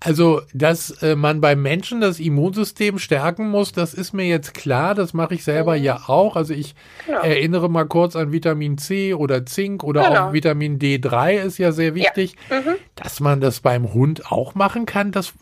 Also, 0.02 0.42
dass 0.54 0.92
äh, 1.04 1.18
man 1.18 1.42
beim 1.42 1.62
Menschen 1.62 2.00
das 2.00 2.22
Immunsystem 2.22 3.00
stärken 3.00 3.50
muss, 3.50 3.74
das 3.74 3.94
ist 3.94 4.14
mir 4.14 4.26
jetzt 4.28 4.54
klar. 4.54 4.96
Das 4.96 5.14
mache 5.14 5.34
ich 5.34 5.44
selber 5.44 5.76
mhm. 5.78 5.84
ja 5.84 6.02
auch. 6.08 6.38
Also 6.38 6.54
ich 6.54 6.74
genau. 7.06 7.20
erinnere 7.20 7.70
mal 7.70 7.86
kurz 7.86 8.16
an 8.16 8.32
Vitamin 8.32 8.78
C 8.78 9.14
oder 9.14 9.46
Zink 9.46 9.84
oder 9.84 10.08
genau. 10.08 10.28
auch 10.28 10.34
Vitamin 10.34 10.80
D3 10.80 11.42
ist 11.42 11.58
ja 11.58 11.74
sehr 11.74 11.96
wichtig. 11.96 12.36
Ja. 12.50 12.62
Mhm. 12.62 12.76
Dass 12.96 13.20
man 13.20 13.42
das 13.42 13.60
beim 13.60 13.94
Hund 13.94 14.32
auch 14.32 14.56
machen 14.56 14.86
kann, 14.86 15.12
das 15.12 15.34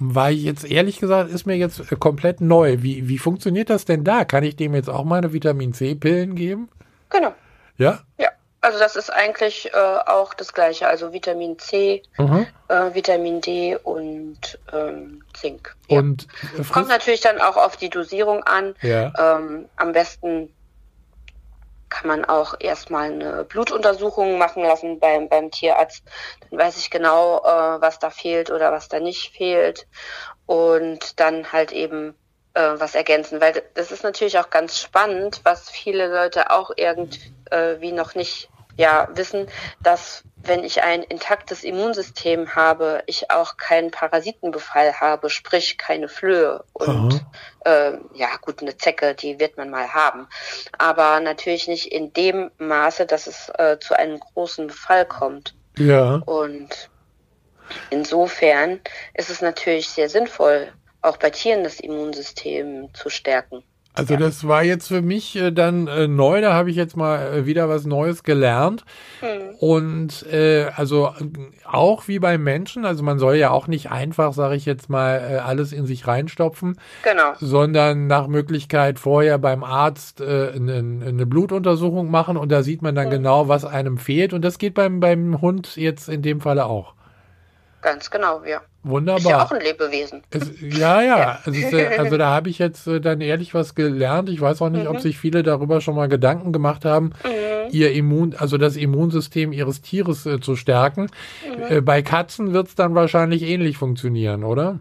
war 0.00 0.30
jetzt 0.30 0.68
ehrlich 0.68 0.98
gesagt, 0.98 1.30
ist 1.30 1.46
mir 1.46 1.56
jetzt 1.56 1.92
äh, 1.92 1.96
komplett 1.96 2.40
neu. 2.40 2.78
Wie, 2.82 3.08
wie 3.08 3.18
funktioniert 3.18 3.70
das 3.70 3.84
denn 3.84 4.02
da? 4.02 4.24
Kann 4.24 4.42
ich 4.42 4.56
dem 4.56 4.74
jetzt 4.74 4.90
auch 4.90 5.04
meine 5.04 5.32
Vitamin 5.32 5.72
C-Pillen 5.72 6.34
geben? 6.34 6.68
Genau. 7.10 7.32
Ja? 7.78 8.00
Also 8.62 8.78
das 8.78 8.94
ist 8.94 9.10
eigentlich 9.10 9.72
äh, 9.72 9.76
auch 9.76 10.34
das 10.34 10.52
gleiche, 10.52 10.86
also 10.86 11.12
Vitamin 11.12 11.58
C, 11.58 12.02
mhm. 12.18 12.46
äh, 12.68 12.94
Vitamin 12.94 13.40
D 13.40 13.76
und 13.76 14.58
ähm, 14.72 15.22
Zink. 15.32 15.74
Ja. 15.88 15.98
Und 15.98 16.26
kommt 16.70 16.88
natürlich 16.88 17.22
dann 17.22 17.40
auch 17.40 17.56
auf 17.56 17.78
die 17.78 17.88
Dosierung 17.88 18.42
an. 18.44 18.74
Ja. 18.82 19.12
Ähm, 19.18 19.68
am 19.76 19.92
besten 19.92 20.54
kann 21.88 22.06
man 22.06 22.24
auch 22.24 22.54
erstmal 22.60 23.10
eine 23.10 23.44
Blutuntersuchung 23.44 24.38
machen 24.38 24.62
lassen 24.62 25.00
beim, 25.00 25.28
beim 25.28 25.50
Tierarzt. 25.50 26.04
Dann 26.48 26.58
weiß 26.58 26.76
ich 26.78 26.90
genau, 26.90 27.38
äh, 27.38 27.80
was 27.80 27.98
da 27.98 28.10
fehlt 28.10 28.50
oder 28.50 28.72
was 28.72 28.88
da 28.88 29.00
nicht 29.00 29.34
fehlt. 29.34 29.86
Und 30.46 31.18
dann 31.18 31.52
halt 31.52 31.72
eben 31.72 32.14
äh, 32.54 32.72
was 32.76 32.94
ergänzen, 32.94 33.40
weil 33.40 33.62
das 33.74 33.92
ist 33.92 34.04
natürlich 34.04 34.38
auch 34.38 34.50
ganz 34.50 34.78
spannend, 34.78 35.40
was 35.44 35.70
viele 35.70 36.08
Leute 36.08 36.50
auch 36.50 36.70
irgendwie 36.76 37.92
noch 37.92 38.14
nicht 38.14 38.48
ja, 38.76 39.08
wissen, 39.12 39.46
dass 39.82 40.24
wenn 40.36 40.64
ich 40.64 40.82
ein 40.82 41.02
intaktes 41.02 41.64
Immunsystem 41.64 42.54
habe, 42.54 43.02
ich 43.06 43.30
auch 43.30 43.58
keinen 43.58 43.90
Parasitenbefall 43.90 45.00
habe, 45.00 45.28
sprich 45.28 45.76
keine 45.76 46.08
Flöhe 46.08 46.64
und 46.72 47.20
äh, 47.66 47.92
ja 48.14 48.28
gut 48.40 48.62
eine 48.62 48.76
Zecke, 48.76 49.14
die 49.14 49.38
wird 49.38 49.58
man 49.58 49.68
mal 49.68 49.92
haben, 49.92 50.28
aber 50.78 51.20
natürlich 51.20 51.68
nicht 51.68 51.92
in 51.92 52.14
dem 52.14 52.50
Maße, 52.56 53.04
dass 53.04 53.26
es 53.26 53.50
äh, 53.58 53.78
zu 53.80 53.98
einem 53.98 54.18
großen 54.18 54.68
Befall 54.68 55.04
kommt. 55.04 55.54
Ja. 55.76 56.22
Und 56.24 56.90
insofern 57.90 58.80
ist 59.14 59.28
es 59.28 59.42
natürlich 59.42 59.90
sehr 59.90 60.08
sinnvoll, 60.08 60.72
auch 61.02 61.16
bei 61.16 61.30
Tieren 61.30 61.64
das 61.64 61.80
Immunsystem 61.80 62.88
zu 62.94 63.10
stärken. 63.10 63.62
Also 63.92 64.14
ja. 64.14 64.20
das 64.20 64.46
war 64.46 64.62
jetzt 64.62 64.86
für 64.86 65.02
mich 65.02 65.34
äh, 65.34 65.50
dann 65.50 65.88
äh, 65.88 66.06
neu, 66.06 66.40
da 66.40 66.54
habe 66.54 66.70
ich 66.70 66.76
jetzt 66.76 66.96
mal 66.96 67.18
äh, 67.18 67.46
wieder 67.46 67.68
was 67.68 67.86
Neues 67.86 68.22
gelernt. 68.22 68.84
Hm. 69.18 69.56
Und 69.58 70.26
äh, 70.32 70.66
also 70.76 71.12
auch 71.64 72.06
wie 72.06 72.20
beim 72.20 72.44
Menschen, 72.44 72.84
also 72.84 73.02
man 73.02 73.18
soll 73.18 73.34
ja 73.34 73.50
auch 73.50 73.66
nicht 73.66 73.90
einfach, 73.90 74.32
sage 74.32 74.54
ich 74.54 74.64
jetzt 74.64 74.90
mal, 74.90 75.16
äh, 75.18 75.36
alles 75.38 75.72
in 75.72 75.86
sich 75.86 76.06
reinstopfen, 76.06 76.78
genau. 77.02 77.32
sondern 77.40 78.06
nach 78.06 78.28
Möglichkeit 78.28 79.00
vorher 79.00 79.38
beim 79.38 79.64
Arzt 79.64 80.20
äh, 80.20 80.52
eine, 80.54 80.76
eine 80.76 81.26
Blutuntersuchung 81.26 82.12
machen 82.12 82.36
und 82.36 82.52
da 82.52 82.62
sieht 82.62 82.82
man 82.82 82.94
dann 82.94 83.06
hm. 83.06 83.10
genau, 83.10 83.48
was 83.48 83.64
einem 83.64 83.98
fehlt. 83.98 84.32
Und 84.32 84.42
das 84.42 84.58
geht 84.58 84.74
beim, 84.74 85.00
beim 85.00 85.40
Hund 85.40 85.76
jetzt 85.76 86.08
in 86.08 86.22
dem 86.22 86.40
Falle 86.40 86.66
auch. 86.66 86.94
Ganz 87.82 88.10
genau, 88.10 88.44
ja. 88.44 88.60
Wunderbar. 88.82 89.18
Ist 89.18 89.28
ja 89.28 89.42
auch 89.42 89.52
ein 89.52 89.60
Lebewesen. 89.60 90.22
Es, 90.30 90.50
ja, 90.60 91.02
ja. 91.02 91.18
ja. 91.18 91.38
Also, 91.44 91.78
also, 91.98 92.16
da 92.16 92.28
habe 92.28 92.48
ich 92.48 92.58
jetzt 92.58 92.86
äh, 92.86 93.00
dann 93.00 93.20
ehrlich 93.20 93.54
was 93.54 93.74
gelernt. 93.74 94.28
Ich 94.28 94.40
weiß 94.40 94.60
auch 94.62 94.70
nicht, 94.70 94.84
mhm. 94.84 94.90
ob 94.90 95.00
sich 95.00 95.18
viele 95.18 95.42
darüber 95.42 95.80
schon 95.80 95.94
mal 95.94 96.08
Gedanken 96.08 96.52
gemacht 96.52 96.84
haben, 96.84 97.12
mhm. 97.24 97.70
ihr 97.70 97.92
Immun, 97.92 98.34
also 98.36 98.58
das 98.58 98.76
Immunsystem 98.76 99.52
ihres 99.52 99.82
Tieres 99.82 100.26
äh, 100.26 100.40
zu 100.40 100.56
stärken. 100.56 101.10
Mhm. 101.46 101.76
Äh, 101.76 101.80
bei 101.80 102.02
Katzen 102.02 102.52
wird 102.52 102.68
es 102.68 102.74
dann 102.74 102.94
wahrscheinlich 102.94 103.42
ähnlich 103.42 103.76
funktionieren, 103.76 104.44
oder? 104.44 104.78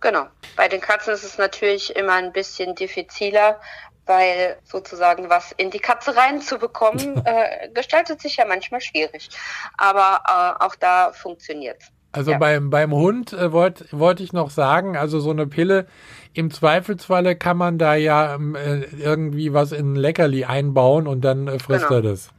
Genau. 0.00 0.26
Bei 0.56 0.68
den 0.68 0.80
Katzen 0.80 1.12
ist 1.12 1.24
es 1.24 1.38
natürlich 1.38 1.94
immer 1.94 2.14
ein 2.14 2.32
bisschen 2.32 2.74
diffiziler, 2.74 3.60
weil 4.06 4.56
sozusagen 4.64 5.28
was 5.30 5.52
in 5.52 5.70
die 5.70 5.78
Katze 5.78 6.16
reinzubekommen, 6.16 7.22
äh, 7.24 7.68
gestaltet 7.74 8.20
sich 8.20 8.36
ja 8.36 8.44
manchmal 8.44 8.80
schwierig. 8.80 9.28
Aber 9.76 10.22
äh, 10.26 10.64
auch 10.64 10.74
da 10.74 11.12
funktioniert 11.12 11.80
es. 11.80 11.92
Also 12.12 12.32
ja. 12.32 12.38
beim, 12.38 12.70
beim 12.70 12.92
Hund 12.92 13.32
äh, 13.32 13.52
wollte 13.52 13.86
wollt 13.92 14.20
ich 14.20 14.32
noch 14.32 14.50
sagen, 14.50 14.96
also 14.96 15.20
so 15.20 15.30
eine 15.30 15.46
Pille, 15.46 15.86
im 16.32 16.50
Zweifelsfalle 16.50 17.36
kann 17.36 17.56
man 17.56 17.78
da 17.78 17.94
ja 17.94 18.34
ähm, 18.34 18.56
äh, 18.56 18.80
irgendwie 18.98 19.52
was 19.52 19.72
in 19.72 19.92
ein 19.92 19.96
Leckerli 19.96 20.44
einbauen 20.44 21.06
und 21.06 21.20
dann 21.22 21.46
äh, 21.46 21.58
frisst 21.58 21.88
genau. 21.88 22.00
er 22.00 22.02
das. 22.02 22.30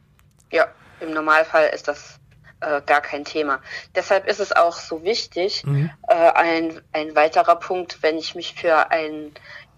Ja, 0.51 0.67
im 0.99 1.13
Normalfall 1.13 1.69
ist 1.73 1.87
das 1.87 2.19
äh, 2.59 2.81
gar 2.85 3.01
kein 3.01 3.25
Thema. 3.25 3.59
Deshalb 3.95 4.27
ist 4.27 4.39
es 4.39 4.51
auch 4.51 4.75
so 4.75 5.03
wichtig, 5.03 5.65
mhm. 5.65 5.89
äh, 6.07 6.13
ein, 6.13 6.81
ein 6.91 7.15
weiterer 7.15 7.55
Punkt, 7.55 8.03
wenn 8.03 8.17
ich 8.17 8.35
mich 8.35 8.53
für 8.53 8.91
ein 8.91 9.31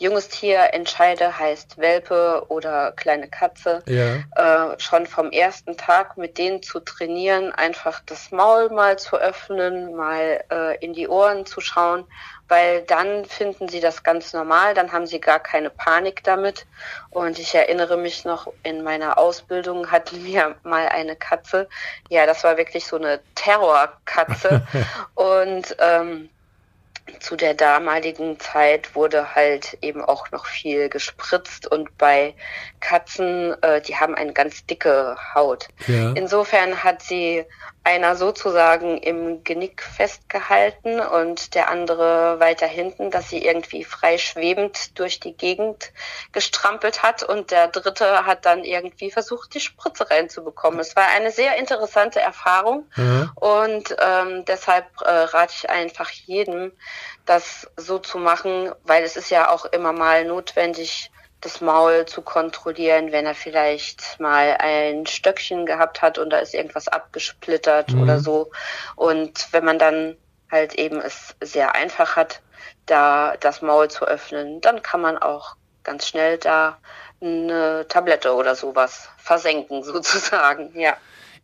junges 0.04 0.28
Tier 0.28 0.74
entscheide, 0.74 1.40
heißt 1.40 1.78
Welpe 1.78 2.46
oder 2.50 2.92
kleine 2.92 3.30
Katze, 3.30 3.82
ja. 3.88 4.74
äh, 4.74 4.80
schon 4.80 5.06
vom 5.08 5.32
ersten 5.32 5.78
Tag 5.78 6.18
mit 6.18 6.38
denen 6.38 6.62
zu 6.62 6.82
trainieren, 6.82 7.54
einfach 7.54 8.02
das 8.06 8.32
Maul 8.32 8.70
mal 8.70 9.00
zu 9.00 9.16
öffnen, 9.16 9.96
mal 9.96 10.44
äh, 10.52 10.78
in 10.84 10.94
die 10.94 11.08
Ohren 11.08 11.46
zu 11.46 11.62
schauen, 11.62 12.06
weil 12.50 12.82
dann 12.82 13.24
finden 13.24 13.70
sie 13.70 13.80
das 13.80 14.04
ganz 14.04 14.34
normal, 14.34 14.74
dann 14.74 14.92
haben 14.92 15.08
sie 15.08 15.22
gar 15.22 15.40
keine 15.40 15.70
Panik 15.70 16.24
damit. 16.26 16.66
Und 17.10 17.40
ich 17.40 17.56
erinnere 17.56 17.96
mich 17.96 18.26
noch, 18.26 18.52
in 18.64 18.84
meiner 18.84 19.18
Ausbildung 19.18 19.90
hatten 19.90 20.26
wir 20.26 20.56
mal 20.64 20.90
eine 20.90 21.16
Katze, 21.16 21.70
ja, 22.10 22.26
das 22.26 22.44
war 22.44 22.58
wirklich 22.58 22.86
so 22.86 22.98
eine 22.98 23.22
Terrorkatze. 23.36 24.68
und 25.16 25.76
ähm, 25.80 26.30
zu 27.20 27.36
der 27.36 27.54
damaligen 27.54 28.40
Zeit 28.40 28.96
wurde 28.96 29.36
halt 29.36 29.78
eben 29.82 30.02
auch 30.02 30.32
noch 30.32 30.46
viel 30.46 30.90
gespritzt 30.90 31.68
und 31.68 31.98
bei 31.98 32.34
Katzen, 32.80 33.56
äh, 33.62 33.82
die 33.82 33.96
haben 33.96 34.16
eine 34.16 34.34
ganz 34.34 34.66
dicke 34.66 35.18
Haut. 35.36 35.68
Ja. 35.88 36.14
Insofern 36.14 36.84
hat 36.84 37.02
sie 37.02 37.46
einer 37.86 38.16
sozusagen 38.16 38.98
im 38.98 39.44
Genick 39.44 39.84
festgehalten 39.84 41.02
und 41.02 41.54
der 41.54 41.70
andere 41.70 42.40
weiter 42.40 42.66
hinten, 42.66 43.12
dass 43.12 43.30
sie 43.30 43.44
irgendwie 43.44 43.84
frei 43.84 44.18
schwebend 44.18 44.98
durch 44.98 45.20
die 45.20 45.36
Gegend 45.36 45.92
gestrampelt 46.32 47.04
hat 47.04 47.24
und 47.24 47.52
der 47.52 47.68
dritte 47.68 48.26
hat 48.26 48.46
dann 48.46 48.64
irgendwie 48.64 49.12
versucht, 49.12 49.54
die 49.54 49.60
Spritze 49.60 50.10
reinzubekommen. 50.10 50.80
Es 50.80 50.96
war 50.96 51.08
eine 51.08 51.32
sehr 51.32 51.58
interessante 51.58 52.22
Erfahrung 52.22 52.88
mhm. 52.96 53.32
und 53.36 53.96
ähm, 54.00 54.46
deshalb 54.46 54.86
äh, 55.02 55.10
rate 55.10 55.54
ich 55.58 55.70
einfach 55.70 56.10
jedem, 56.10 56.72
das 57.26 57.70
so 57.76 58.00
zu 58.00 58.18
machen, 58.18 58.72
weil 58.84 59.04
es 59.04 59.18
ist 59.18 59.30
ja 59.30 59.50
auch 59.50 59.66
immer 59.66 59.92
mal 59.92 60.24
notwendig, 60.24 61.12
das 61.44 61.62
Maul 61.62 62.06
zu 62.06 62.22
kontrollieren, 62.22 63.12
wenn 63.12 63.26
er 63.26 63.36
vielleicht 63.36 64.20
mal 64.20 64.56
ein 64.60 65.06
Stöckchen 65.06 65.66
gehabt 65.66 66.02
hat 66.02 66.18
und 66.18 66.30
da 66.30 66.38
ist 66.38 66.54
irgendwas 66.54 66.88
abgesplittert 66.88 67.92
mhm. 67.92 68.02
oder 68.02 68.20
so. 68.20 68.52
Und 68.96 69.52
wenn 69.52 69.66
man 69.66 69.78
dann 69.78 70.18
halt 70.52 70.76
eben 70.76 71.02
es 71.02 71.36
sehr 71.42 71.76
einfach 71.76 72.16
hat, 72.16 72.42
da 72.86 73.36
das 73.40 73.62
Maul 73.62 73.90
zu 73.90 74.06
öffnen, 74.06 74.62
dann 74.62 74.82
kann 74.82 75.02
man 75.02 75.18
auch 75.18 75.56
ganz 75.84 76.08
schnell 76.08 76.38
da 76.38 76.78
eine 77.22 77.86
Tablette 77.88 78.34
oder 78.34 78.56
sowas 78.56 79.10
versenken 79.18 79.84
sozusagen, 79.84 80.78
ja. 80.80 80.96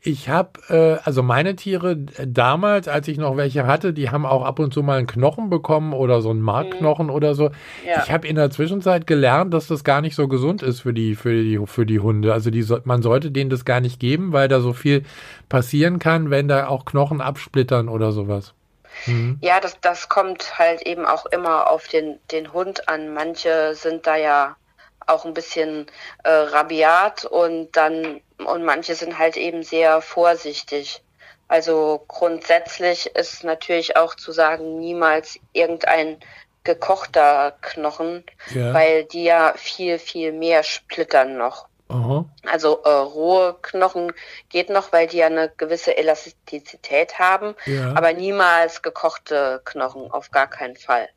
Ich 0.01 0.29
habe, 0.29 0.51
äh, 0.69 1.05
also 1.05 1.21
meine 1.23 1.57
Tiere 1.57 1.91
äh, 1.91 2.25
damals, 2.25 2.87
als 2.87 3.07
ich 3.09 3.17
noch 3.17 3.35
welche 3.35 3.67
hatte, 3.67 3.91
die 3.91 4.09
haben 4.09 4.25
auch 4.25 4.45
ab 4.45 4.59
und 4.59 4.73
zu 4.73 4.81
mal 4.81 4.97
einen 4.97 5.07
Knochen 5.07 5.49
bekommen 5.49 5.91
oder 5.93 6.21
so 6.21 6.29
einen 6.29 6.41
Markknochen 6.41 7.07
mhm. 7.07 7.13
oder 7.13 7.35
so. 7.35 7.51
Ja. 7.85 8.03
Ich 8.03 8.11
habe 8.11 8.25
in 8.27 8.37
der 8.37 8.49
Zwischenzeit 8.49 9.07
gelernt, 9.07 9.53
dass 9.53 9.67
das 9.67 9.83
gar 9.83 9.99
nicht 9.99 10.15
so 10.15 10.29
gesund 10.29 10.63
ist 10.63 10.81
für 10.81 10.93
die, 10.93 11.15
für 11.15 11.43
die, 11.43 11.59
für 11.65 11.85
die 11.85 11.99
Hunde. 11.99 12.33
Also 12.33 12.49
die, 12.49 12.65
man 12.85 13.01
sollte 13.01 13.31
denen 13.31 13.49
das 13.49 13.65
gar 13.65 13.81
nicht 13.81 13.99
geben, 13.99 14.31
weil 14.31 14.47
da 14.47 14.61
so 14.61 14.71
viel 14.71 15.03
passieren 15.49 15.99
kann, 15.99 16.29
wenn 16.29 16.47
da 16.47 16.67
auch 16.67 16.85
Knochen 16.85 17.19
absplittern 17.19 17.89
oder 17.89 18.13
sowas. 18.13 18.53
Mhm. 19.05 19.37
Ja, 19.41 19.59
das, 19.59 19.79
das 19.81 20.07
kommt 20.07 20.57
halt 20.57 20.81
eben 20.83 21.05
auch 21.05 21.25
immer 21.25 21.69
auf 21.69 21.89
den, 21.89 22.19
den 22.31 22.53
Hund 22.53 22.87
an. 22.87 23.13
Manche 23.13 23.73
sind 23.75 24.07
da 24.07 24.15
ja 24.15 24.55
auch 25.09 25.25
ein 25.25 25.33
bisschen 25.33 25.87
äh, 26.23 26.29
rabiat 26.29 27.25
und 27.25 27.71
dann 27.75 28.21
und 28.37 28.63
manche 28.63 28.95
sind 28.95 29.17
halt 29.17 29.37
eben 29.37 29.63
sehr 29.63 30.01
vorsichtig. 30.01 31.01
Also 31.47 32.03
grundsätzlich 32.07 33.07
ist 33.07 33.43
natürlich 33.43 33.97
auch 33.97 34.15
zu 34.15 34.31
sagen, 34.31 34.79
niemals 34.79 35.39
irgendein 35.51 36.19
gekochter 36.63 37.57
Knochen, 37.61 38.23
ja. 38.53 38.73
weil 38.73 39.05
die 39.05 39.23
ja 39.23 39.53
viel, 39.55 39.97
viel 39.97 40.31
mehr 40.31 40.63
splittern 40.63 41.37
noch. 41.37 41.67
Aha. 41.87 42.25
Also 42.45 42.83
äh, 42.83 42.89
rohe 42.89 43.57
Knochen 43.63 44.13
geht 44.49 44.69
noch, 44.69 44.91
weil 44.91 45.07
die 45.07 45.17
ja 45.17 45.25
eine 45.25 45.49
gewisse 45.49 45.97
Elastizität 45.97 47.17
haben, 47.17 47.55
ja. 47.65 47.93
aber 47.95 48.13
niemals 48.13 48.83
gekochte 48.83 49.61
Knochen, 49.65 50.11
auf 50.11 50.29
gar 50.29 50.47
keinen 50.47 50.75
Fall 50.75 51.09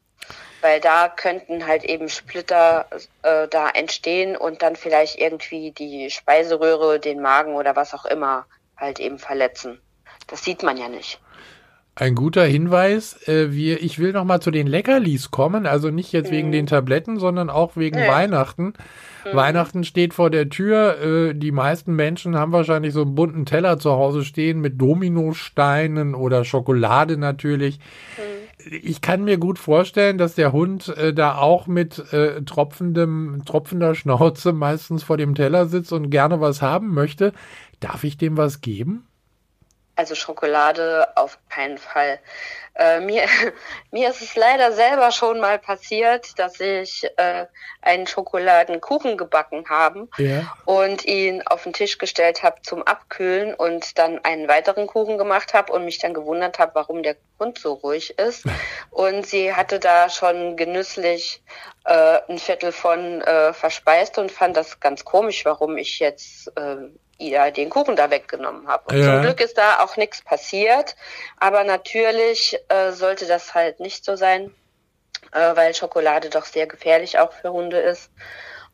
weil 0.62 0.80
da 0.80 1.08
könnten 1.08 1.66
halt 1.66 1.84
eben 1.84 2.08
Splitter 2.08 2.86
äh, 3.22 3.48
da 3.48 3.68
entstehen 3.68 4.36
und 4.36 4.62
dann 4.62 4.76
vielleicht 4.76 5.18
irgendwie 5.20 5.72
die 5.72 6.08
Speiseröhre, 6.10 6.98
den 6.98 7.20
Magen 7.20 7.54
oder 7.54 7.76
was 7.76 7.92
auch 7.94 8.04
immer 8.06 8.46
halt 8.76 9.00
eben 9.00 9.18
verletzen. 9.18 9.80
Das 10.28 10.44
sieht 10.44 10.62
man 10.62 10.76
ja 10.76 10.88
nicht. 10.88 11.20
Ein 11.94 12.14
guter 12.14 12.44
Hinweis. 12.44 13.28
Äh, 13.28 13.52
wir, 13.52 13.82
ich 13.82 13.98
will 13.98 14.12
noch 14.12 14.24
mal 14.24 14.40
zu 14.40 14.50
den 14.50 14.66
Leckerlis 14.66 15.30
kommen, 15.30 15.66
also 15.66 15.90
nicht 15.90 16.10
jetzt 16.12 16.30
wegen 16.30 16.48
Mhm. 16.48 16.52
den 16.52 16.66
Tabletten, 16.66 17.18
sondern 17.18 17.50
auch 17.50 17.76
wegen 17.76 17.98
Nee. 17.98 18.08
Weihnachten. 18.08 18.72
Mhm. 19.26 19.36
Weihnachten 19.36 19.84
steht 19.84 20.14
vor 20.14 20.30
der 20.30 20.48
Tür. 20.48 20.98
Äh, 21.02 21.34
die 21.34 21.52
meisten 21.52 21.94
Menschen 21.94 22.38
haben 22.38 22.52
wahrscheinlich 22.52 22.94
so 22.94 23.02
einen 23.02 23.14
bunten 23.14 23.44
Teller 23.44 23.78
zu 23.78 23.90
Hause 23.92 24.24
stehen 24.24 24.60
mit 24.62 24.80
Dominosteinen 24.80 26.14
oder 26.14 26.46
Schokolade 26.46 27.18
natürlich. 27.18 27.78
Mhm. 28.16 28.41
Ich 28.70 29.00
kann 29.00 29.24
mir 29.24 29.38
gut 29.38 29.58
vorstellen, 29.58 30.18
dass 30.18 30.34
der 30.34 30.52
Hund 30.52 30.88
äh, 30.88 31.12
da 31.14 31.36
auch 31.36 31.66
mit 31.66 32.12
äh, 32.12 32.42
tropfendem, 32.42 33.42
tropfender 33.44 33.94
Schnauze 33.94 34.52
meistens 34.52 35.02
vor 35.02 35.16
dem 35.16 35.34
Teller 35.34 35.66
sitzt 35.66 35.92
und 35.92 36.10
gerne 36.10 36.40
was 36.40 36.62
haben 36.62 36.94
möchte. 36.94 37.32
Darf 37.80 38.04
ich 38.04 38.16
dem 38.16 38.36
was 38.36 38.60
geben? 38.60 39.04
Also 39.94 40.14
Schokolade 40.14 41.08
auf 41.16 41.38
keinen 41.50 41.76
Fall. 41.78 42.18
Äh, 42.74 43.00
mir, 43.00 43.24
mir 43.90 44.08
ist 44.08 44.22
es 44.22 44.34
leider 44.36 44.72
selber 44.72 45.10
schon 45.10 45.38
mal 45.40 45.58
passiert, 45.58 46.38
dass 46.38 46.58
ich 46.60 47.04
äh, 47.16 47.46
einen 47.82 48.06
Schokoladenkuchen 48.06 49.18
gebacken 49.18 49.66
habe 49.68 50.08
Ja. 50.16 50.50
und 50.64 51.04
ihn 51.04 51.42
auf 51.46 51.64
den 51.64 51.74
Tisch 51.74 51.98
gestellt 51.98 52.42
habe 52.42 52.62
zum 52.62 52.82
Abkühlen 52.82 53.52
und 53.54 53.98
dann 53.98 54.24
einen 54.24 54.48
weiteren 54.48 54.86
Kuchen 54.86 55.18
gemacht 55.18 55.52
habe 55.52 55.72
und 55.72 55.84
mich 55.84 55.98
dann 55.98 56.14
gewundert 56.14 56.58
habe, 56.58 56.72
warum 56.74 57.02
der 57.02 57.16
Hund 57.38 57.58
so 57.58 57.74
ruhig 57.74 58.18
ist. 58.18 58.44
Und 58.90 59.26
sie 59.26 59.54
hatte 59.54 59.80
da 59.80 60.08
schon 60.08 60.56
genüsslich 60.56 61.42
äh, 61.84 62.20
ein 62.28 62.38
Viertel 62.38 62.70
von 62.72 63.20
äh, 63.22 63.52
verspeist 63.52 64.18
und 64.18 64.30
fand 64.30 64.56
das 64.56 64.80
ganz 64.80 65.04
komisch, 65.04 65.44
warum 65.44 65.76
ich 65.76 65.98
jetzt 65.98 66.48
äh, 66.56 66.76
ihr 67.30 67.50
den 67.50 67.70
Kuchen 67.70 67.96
da 67.96 68.10
weggenommen 68.10 68.66
habe. 68.68 68.84
Und 68.88 68.98
Ja. 68.98 69.12
zum 69.14 69.22
Glück 69.22 69.40
ist 69.40 69.58
da 69.58 69.80
auch 69.80 69.96
nichts 69.96 70.22
passiert, 70.22 70.96
aber 71.38 71.64
natürlich 71.64 72.58
äh, 72.68 72.92
sollte 72.92 73.26
das 73.26 73.54
halt 73.54 73.80
nicht 73.80 74.04
so 74.04 74.16
sein, 74.16 74.52
äh, 75.32 75.56
weil 75.56 75.74
Schokolade 75.74 76.28
doch 76.30 76.44
sehr 76.44 76.66
gefährlich 76.66 77.18
auch 77.18 77.32
für 77.32 77.52
Hunde 77.52 77.78
ist. 77.78 78.10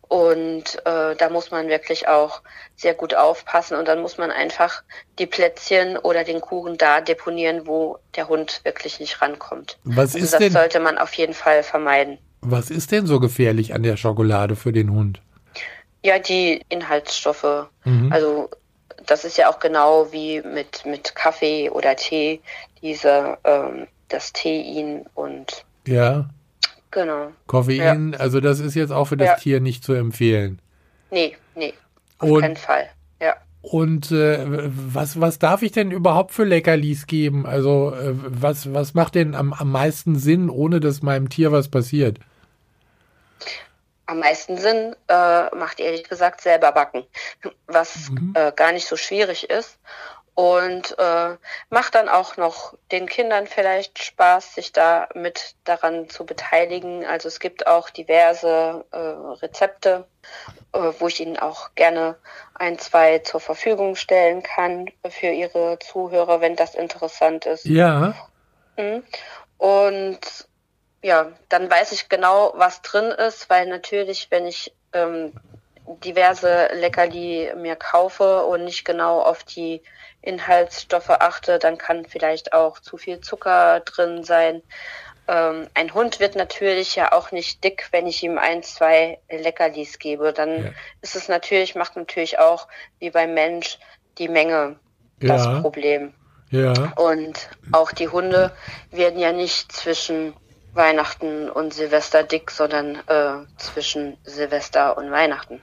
Und 0.09 0.77
äh, 0.87 1.17
da 1.17 1.29
muss 1.29 1.51
man 1.51 1.69
wirklich 1.69 2.09
auch 2.09 2.41
sehr 2.77 2.95
gut 2.95 3.15
aufpassen 3.15 3.77
und 3.77 3.87
dann 3.87 4.01
muss 4.01 4.17
man 4.17 4.31
einfach 4.31 4.83
die 5.19 5.27
Plätzchen 5.27 5.99
oder 5.99 6.25
den 6.25 6.41
Kuchen 6.41 6.79
da 6.79 7.03
deponieren, 7.03 7.67
wo 7.67 7.99
der 8.17 8.29
Hund 8.29 8.63
wirklich 8.65 9.01
nicht 9.01 9.21
rankommt. 9.21 9.79
Was 9.85 10.15
Also 10.15 10.19
ist 10.25 10.33
das 10.33 10.39
denn, 10.39 10.53
sollte 10.53 10.81
man 10.81 10.97
auf 10.97 11.13
jeden 11.15 11.35
Fall 11.35 11.63
vermeiden. 11.63 12.19
was 12.41 12.71
ist 12.71 12.91
denn 12.93 13.07
so 13.07 13.21
gefährlich 13.21 13.75
an 13.75 13.83
der 13.83 13.99
Schokolade 13.99 14.57
für 14.57 14.73
den 14.73 14.91
Hund? 14.93 15.21
Ja, 16.05 16.19
die 16.19 16.61
Inhaltsstoffe. 16.69 17.69
Mhm. 17.85 18.13
Also 18.13 18.51
das 19.07 19.25
ist 19.25 19.37
ja 19.39 19.49
auch 19.51 19.59
genau 19.59 20.09
wie 20.13 20.41
mit, 20.43 20.85
mit 20.87 21.15
Kaffee 21.15 21.71
oder 21.71 21.97
Tee, 21.97 22.41
diese 22.83 23.39
ähm, 23.45 23.87
das 24.09 24.33
Tein 24.33 25.05
und 25.15 25.65
Ja, 25.87 26.29
genau. 26.91 27.33
Koffein, 27.47 28.15
also 28.15 28.41
das 28.41 28.61
ist 28.61 28.75
jetzt 28.75 28.91
auch 28.93 29.07
für 29.07 29.17
das 29.17 29.29
Ja. 29.29 29.35
Tier 29.37 29.61
nicht 29.61 29.85
zu 29.85 29.93
empfehlen. 29.95 30.61
Nee, 31.11 31.37
nee, 31.55 31.75
auf 32.19 32.31
Und- 32.31 32.41
keinen 32.43 32.57
Fall. 32.57 32.89
Ja. 33.21 33.35
Und 33.61 34.13
äh, 34.13 34.39
was, 34.69 35.21
was 35.21 35.39
darf 35.41 35.63
ich 35.63 35.73
denn 35.73 35.91
überhaupt 35.91 36.33
für 36.33 36.45
Leckerlis 36.45 37.07
geben? 37.07 37.45
Also 37.45 37.93
äh, 37.93 38.13
was, 38.15 38.73
was 38.73 38.95
macht 38.95 39.15
denn 39.17 39.35
am, 39.35 39.53
am 39.53 39.71
meisten 39.73 40.17
Sinn, 40.17 40.49
ohne 40.49 40.81
dass 40.81 41.03
meinem 41.03 41.29
Tier 41.29 41.51
was 41.53 41.69
passiert? 41.69 42.19
Am 44.09 44.21
meisten 44.21 44.57
Sinn 44.59 44.97
äh, 45.09 45.55
macht 45.55 45.81
ehrlich 45.81 46.09
gesagt 46.09 46.41
selber 46.41 46.73
backen, 46.73 47.05
was 47.67 48.09
Mhm. 48.11 48.33
äh, 48.35 48.53
gar 48.53 48.73
nicht 48.73 48.89
so 48.89 48.97
schwierig 48.97 49.51
ist 49.51 49.79
und 50.35 50.99
äh, 50.99 51.37
macht 51.69 51.95
dann 51.95 52.09
auch 52.09 52.37
noch 52.37 52.75
den 52.91 53.07
Kindern 53.07 53.47
vielleicht 53.47 54.03
Spaß, 54.03 54.55
sich 54.55 54.73
da 54.73 55.09
mit 55.15 55.57
daran 55.65 56.09
zu 56.09 56.25
beteiligen. 56.25 57.05
Also 57.05 57.29
es 57.29 57.39
gibt 57.39 57.67
auch 57.67 57.91
diverse 57.91 58.85
äh, 58.93 58.99
Rezepte, 58.99 60.07
äh, 60.73 60.79
wo 60.99 61.09
ich 61.09 61.21
Ihnen 61.21 61.39
auch 61.39 61.75
gerne 61.75 62.17
ein, 62.55 62.79
zwei 62.79 63.19
zur 63.19 63.41
Verfügung 63.41 63.95
stellen 63.97 64.43
kann 64.43 64.91
für 65.11 65.27
Ihre 65.27 65.79
Zuhörer, 65.81 66.41
wenn 66.41 66.57
das 66.57 66.75
interessant 66.75 67.45
ist. 67.45 67.65
Ja, 67.65 68.15
Mhm. 68.79 69.03
Und 69.59 70.48
ja, 71.03 71.33
dann 71.49 71.71
weiß 71.71 71.93
ich 71.93 72.09
genau, 72.09 72.53
was 72.57 72.83
drin 72.83 73.11
ist, 73.11 73.49
weil 73.51 73.67
natürlich, 73.67 74.31
wenn 74.31 74.47
ich 74.47 74.75
ähm, 74.93 75.33
diverse 76.05 76.69
Leckerli 76.75 77.53
mir 77.57 77.77
kaufe 77.77 78.45
und 78.45 78.65
nicht 78.65 78.85
genau 78.85 79.21
auf 79.23 79.45
die 79.45 79.83
Inhaltsstoffe 80.21 81.11
achte, 81.11 81.59
dann 81.59 81.79
kann 81.79 82.05
vielleicht 82.05 82.53
auch 82.53 82.81
zu 82.81 82.97
viel 82.97 83.21
Zucker 83.21 83.81
drin 83.81 84.25
sein. 84.25 84.63
Ähm, 85.29 85.69
ein 85.75 85.95
Hund 85.95 86.21
wird 86.21 86.35
natürlich 86.35 86.97
ja 86.97 87.13
auch 87.13 87.31
nicht 87.33 87.63
dick, 87.63 87.89
wenn 87.93 88.07
ich 88.07 88.23
ihm 88.23 88.39
ein, 88.39 88.63
zwei 88.63 89.21
Leckerlis 89.31 89.99
gebe. 89.99 90.33
Dann 90.33 90.65
Ja. 90.65 90.71
ist 91.03 91.15
es 91.15 91.29
natürlich, 91.29 91.75
macht 91.75 91.97
natürlich 91.97 92.39
auch 92.39 92.67
wie 92.99 93.11
beim 93.11 93.35
Mensch 93.35 93.79
die 94.19 94.29
Menge 94.29 94.79
das 95.21 95.45
ja, 95.45 95.61
Problem. 95.61 96.15
ja. 96.51 96.93
Und 96.97 97.49
auch 97.73 97.93
die 97.93 98.09
Hunde 98.09 98.53
werden 98.91 99.19
ja 99.19 99.33
nicht 99.33 99.71
zwischen 99.73 100.35
Weihnachten 100.79 101.51
und 101.51 101.75
Silvester 101.75 102.23
dick, 102.23 102.51
sondern 102.51 102.97
äh, 103.07 103.45
zwischen 103.59 104.17
Silvester 104.25 104.97
und 104.97 105.11
Weihnachten. 105.11 105.61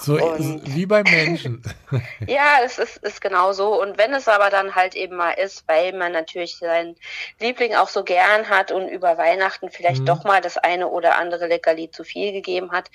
So 0.00 0.14
Und- 0.14 0.38
ist, 0.66 0.76
wie 0.76 0.86
beim 0.86 1.02
Menschen. 1.02 1.62
Ja, 2.28 2.58
es 2.64 2.78
ist, 2.78 2.98
ist 2.98 3.20
genau 3.20 3.52
so. 3.52 3.80
Und 3.82 3.98
wenn 3.98 4.14
es 4.14 4.28
aber 4.28 4.48
dann 4.50 4.76
halt 4.76 4.94
eben 4.94 5.16
mal 5.16 5.32
ist, 5.32 5.64
weil 5.66 5.92
man 5.92 6.12
natürlich 6.12 6.56
seinen 6.58 6.94
Liebling 7.40 7.74
auch 7.74 7.88
so 7.88 8.04
gern 8.04 8.48
hat 8.48 8.70
und 8.70 8.88
über 8.88 9.18
Weihnachten 9.18 9.70
vielleicht 9.70 10.02
Mhm. 10.02 10.06
doch 10.06 10.22
mal 10.22 10.40
das 10.40 10.56
eine 10.56 10.86
oder 10.86 11.16
andere 11.18 11.48
Leckerli 11.48 11.90
zu 11.90 12.04
viel 12.04 12.30
gegeben 12.32 12.70
hat, 12.70 12.90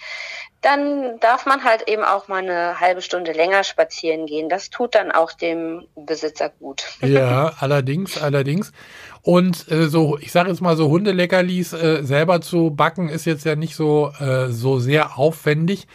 dann 0.62 1.19
darf 1.19 1.45
man 1.45 1.63
halt 1.65 1.89
eben 1.89 2.04
auch 2.06 2.28
mal 2.30 2.38
eine 2.41 2.80
halbe 2.80 3.01
Stunde 3.01 3.34
länger 3.34 3.63
spazieren 3.65 4.25
gehen. 4.28 4.47
Das 4.47 4.69
tut 4.69 4.95
dann 4.95 5.12
auch 5.12 5.34
dem 5.34 5.86
Besitzer 5.95 6.49
gut. 6.49 6.86
Ja, 7.01 7.51
allerdings, 7.60 8.17
allerdings. 8.21 8.71
Und 9.21 9.69
äh, 9.71 9.88
so, 9.88 10.17
ich 10.19 10.32
sage 10.32 10.49
jetzt 10.49 10.62
mal 10.62 10.78
so 10.78 10.88
Hundeleckerlis 11.63 11.74
äh, 11.74 12.04
selber 12.04 12.41
zu 12.41 12.72
backen 12.72 13.10
ist 13.10 13.26
jetzt 13.26 13.46
ja 13.46 13.56
nicht 13.56 13.76
so 13.76 14.12
äh, 14.20 14.48
so 14.50 14.80
sehr 14.80 15.18
aufwendig. 15.18 15.88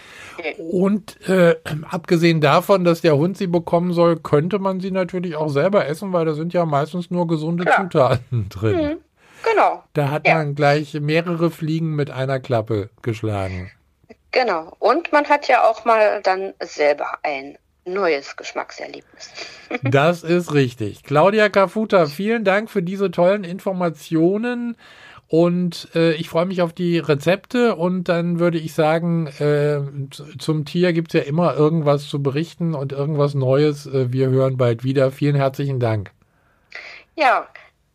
Und 0.59 1.21
äh, 1.29 1.57
abgesehen 1.91 2.41
davon, 2.41 2.85
dass 2.85 3.01
der 3.01 3.17
Hund 3.17 3.37
sie 3.37 3.47
bekommen 3.47 3.93
soll, 3.93 4.17
könnte 4.19 4.59
man 4.59 4.81
sie 4.81 4.91
natürlich 4.91 5.37
auch 5.37 5.49
selber 5.49 5.87
essen, 5.87 6.13
weil 6.13 6.25
da 6.25 6.35
sind 6.35 6.53
ja 6.53 6.65
meistens 6.65 7.11
nur 7.11 7.27
gesunde 7.27 7.65
Klar. 7.65 7.83
Zutaten 7.83 8.49
drin. 8.51 8.77
Mhm. 8.77 8.97
Genau. 9.43 9.83
Da 9.95 10.11
hat 10.11 10.27
Ja. 10.27 10.35
man 10.37 10.55
gleich 10.55 10.95
mehrere 11.01 11.51
Fliegen 11.51 11.95
mit 11.97 12.11
einer 12.11 12.41
Klappe 12.41 12.91
geschlagen. 13.03 13.71
Genau. 14.33 14.77
Und 14.79 15.13
man 15.13 15.27
hat 15.29 15.49
ja 15.49 15.65
auch 15.69 15.85
mal 15.85 16.21
dann 16.23 16.53
selber 16.63 17.07
ein 17.23 17.57
neues 17.85 18.37
Geschmackserlebnis. 18.37 19.31
Das 19.85 20.25
ist 20.25 20.53
richtig. 20.53 21.05
Claudia 21.05 21.49
Cafuta, 21.49 22.07
vielen 22.07 22.45
Dank 22.45 22.71
für 22.71 22.83
diese 22.83 23.11
tollen 23.13 23.45
Informationen. 23.45 24.77
Und 25.31 25.87
äh, 25.95 26.15
ich 26.15 26.29
freue 26.29 26.45
mich 26.45 26.61
auf 26.61 26.73
die 26.73 26.99
Rezepte 26.99 27.77
und 27.77 28.09
dann 28.09 28.41
würde 28.41 28.59
ich 28.59 28.75
sagen, 28.75 29.29
äh, 29.39 29.79
zum 30.41 30.65
Tier 30.65 30.93
gibt 30.93 31.15
es 31.15 31.21
ja 31.21 31.25
immer 31.25 31.55
irgendwas 31.55 32.09
zu 32.09 32.21
berichten 32.21 32.75
und 32.75 32.91
irgendwas 32.91 33.35
Neues. 33.35 33.87
Äh, 33.87 34.13
wir 34.13 34.29
hören 34.29 34.57
bald 34.57 34.83
wieder. 34.83 35.13
Vielen 35.13 35.37
herzlichen 35.37 35.79
Dank. 35.79 36.11
Ja, 37.15 37.47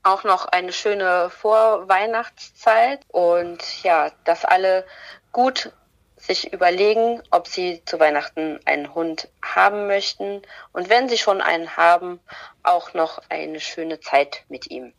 auch 0.03 0.23
noch 0.23 0.45
eine 0.45 0.71
schöne 0.71 1.29
Vorweihnachtszeit 1.29 3.01
und 3.09 3.83
ja, 3.83 4.11
dass 4.23 4.45
alle 4.45 4.85
gut 5.33 5.73
sich 6.15 6.53
überlegen, 6.53 7.21
ob 7.31 7.49
sie 7.49 7.81
zu 7.83 7.99
Weihnachten 7.99 8.61
einen 8.63 8.95
Hund 8.95 9.27
haben 9.41 9.87
möchten 9.87 10.41
und 10.71 10.89
wenn 10.89 11.09
sie 11.09 11.17
schon 11.17 11.41
einen 11.41 11.75
haben, 11.75 12.21
auch 12.63 12.93
noch 12.93 13.21
eine 13.27 13.59
schöne 13.59 13.99
Zeit 13.99 14.45
mit 14.47 14.71
ihm. 14.71 14.93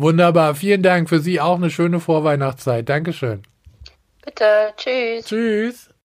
Wunderbar. 0.00 0.54
Vielen 0.54 0.84
Dank 0.84 1.08
für 1.08 1.18
Sie 1.18 1.40
auch 1.40 1.56
eine 1.56 1.70
schöne 1.70 1.98
Vorweihnachtszeit. 1.98 2.88
Dankeschön. 2.88 3.42
Bitte, 4.24 4.72
tschüss. 4.76 5.24
Tschüss. 5.24 5.90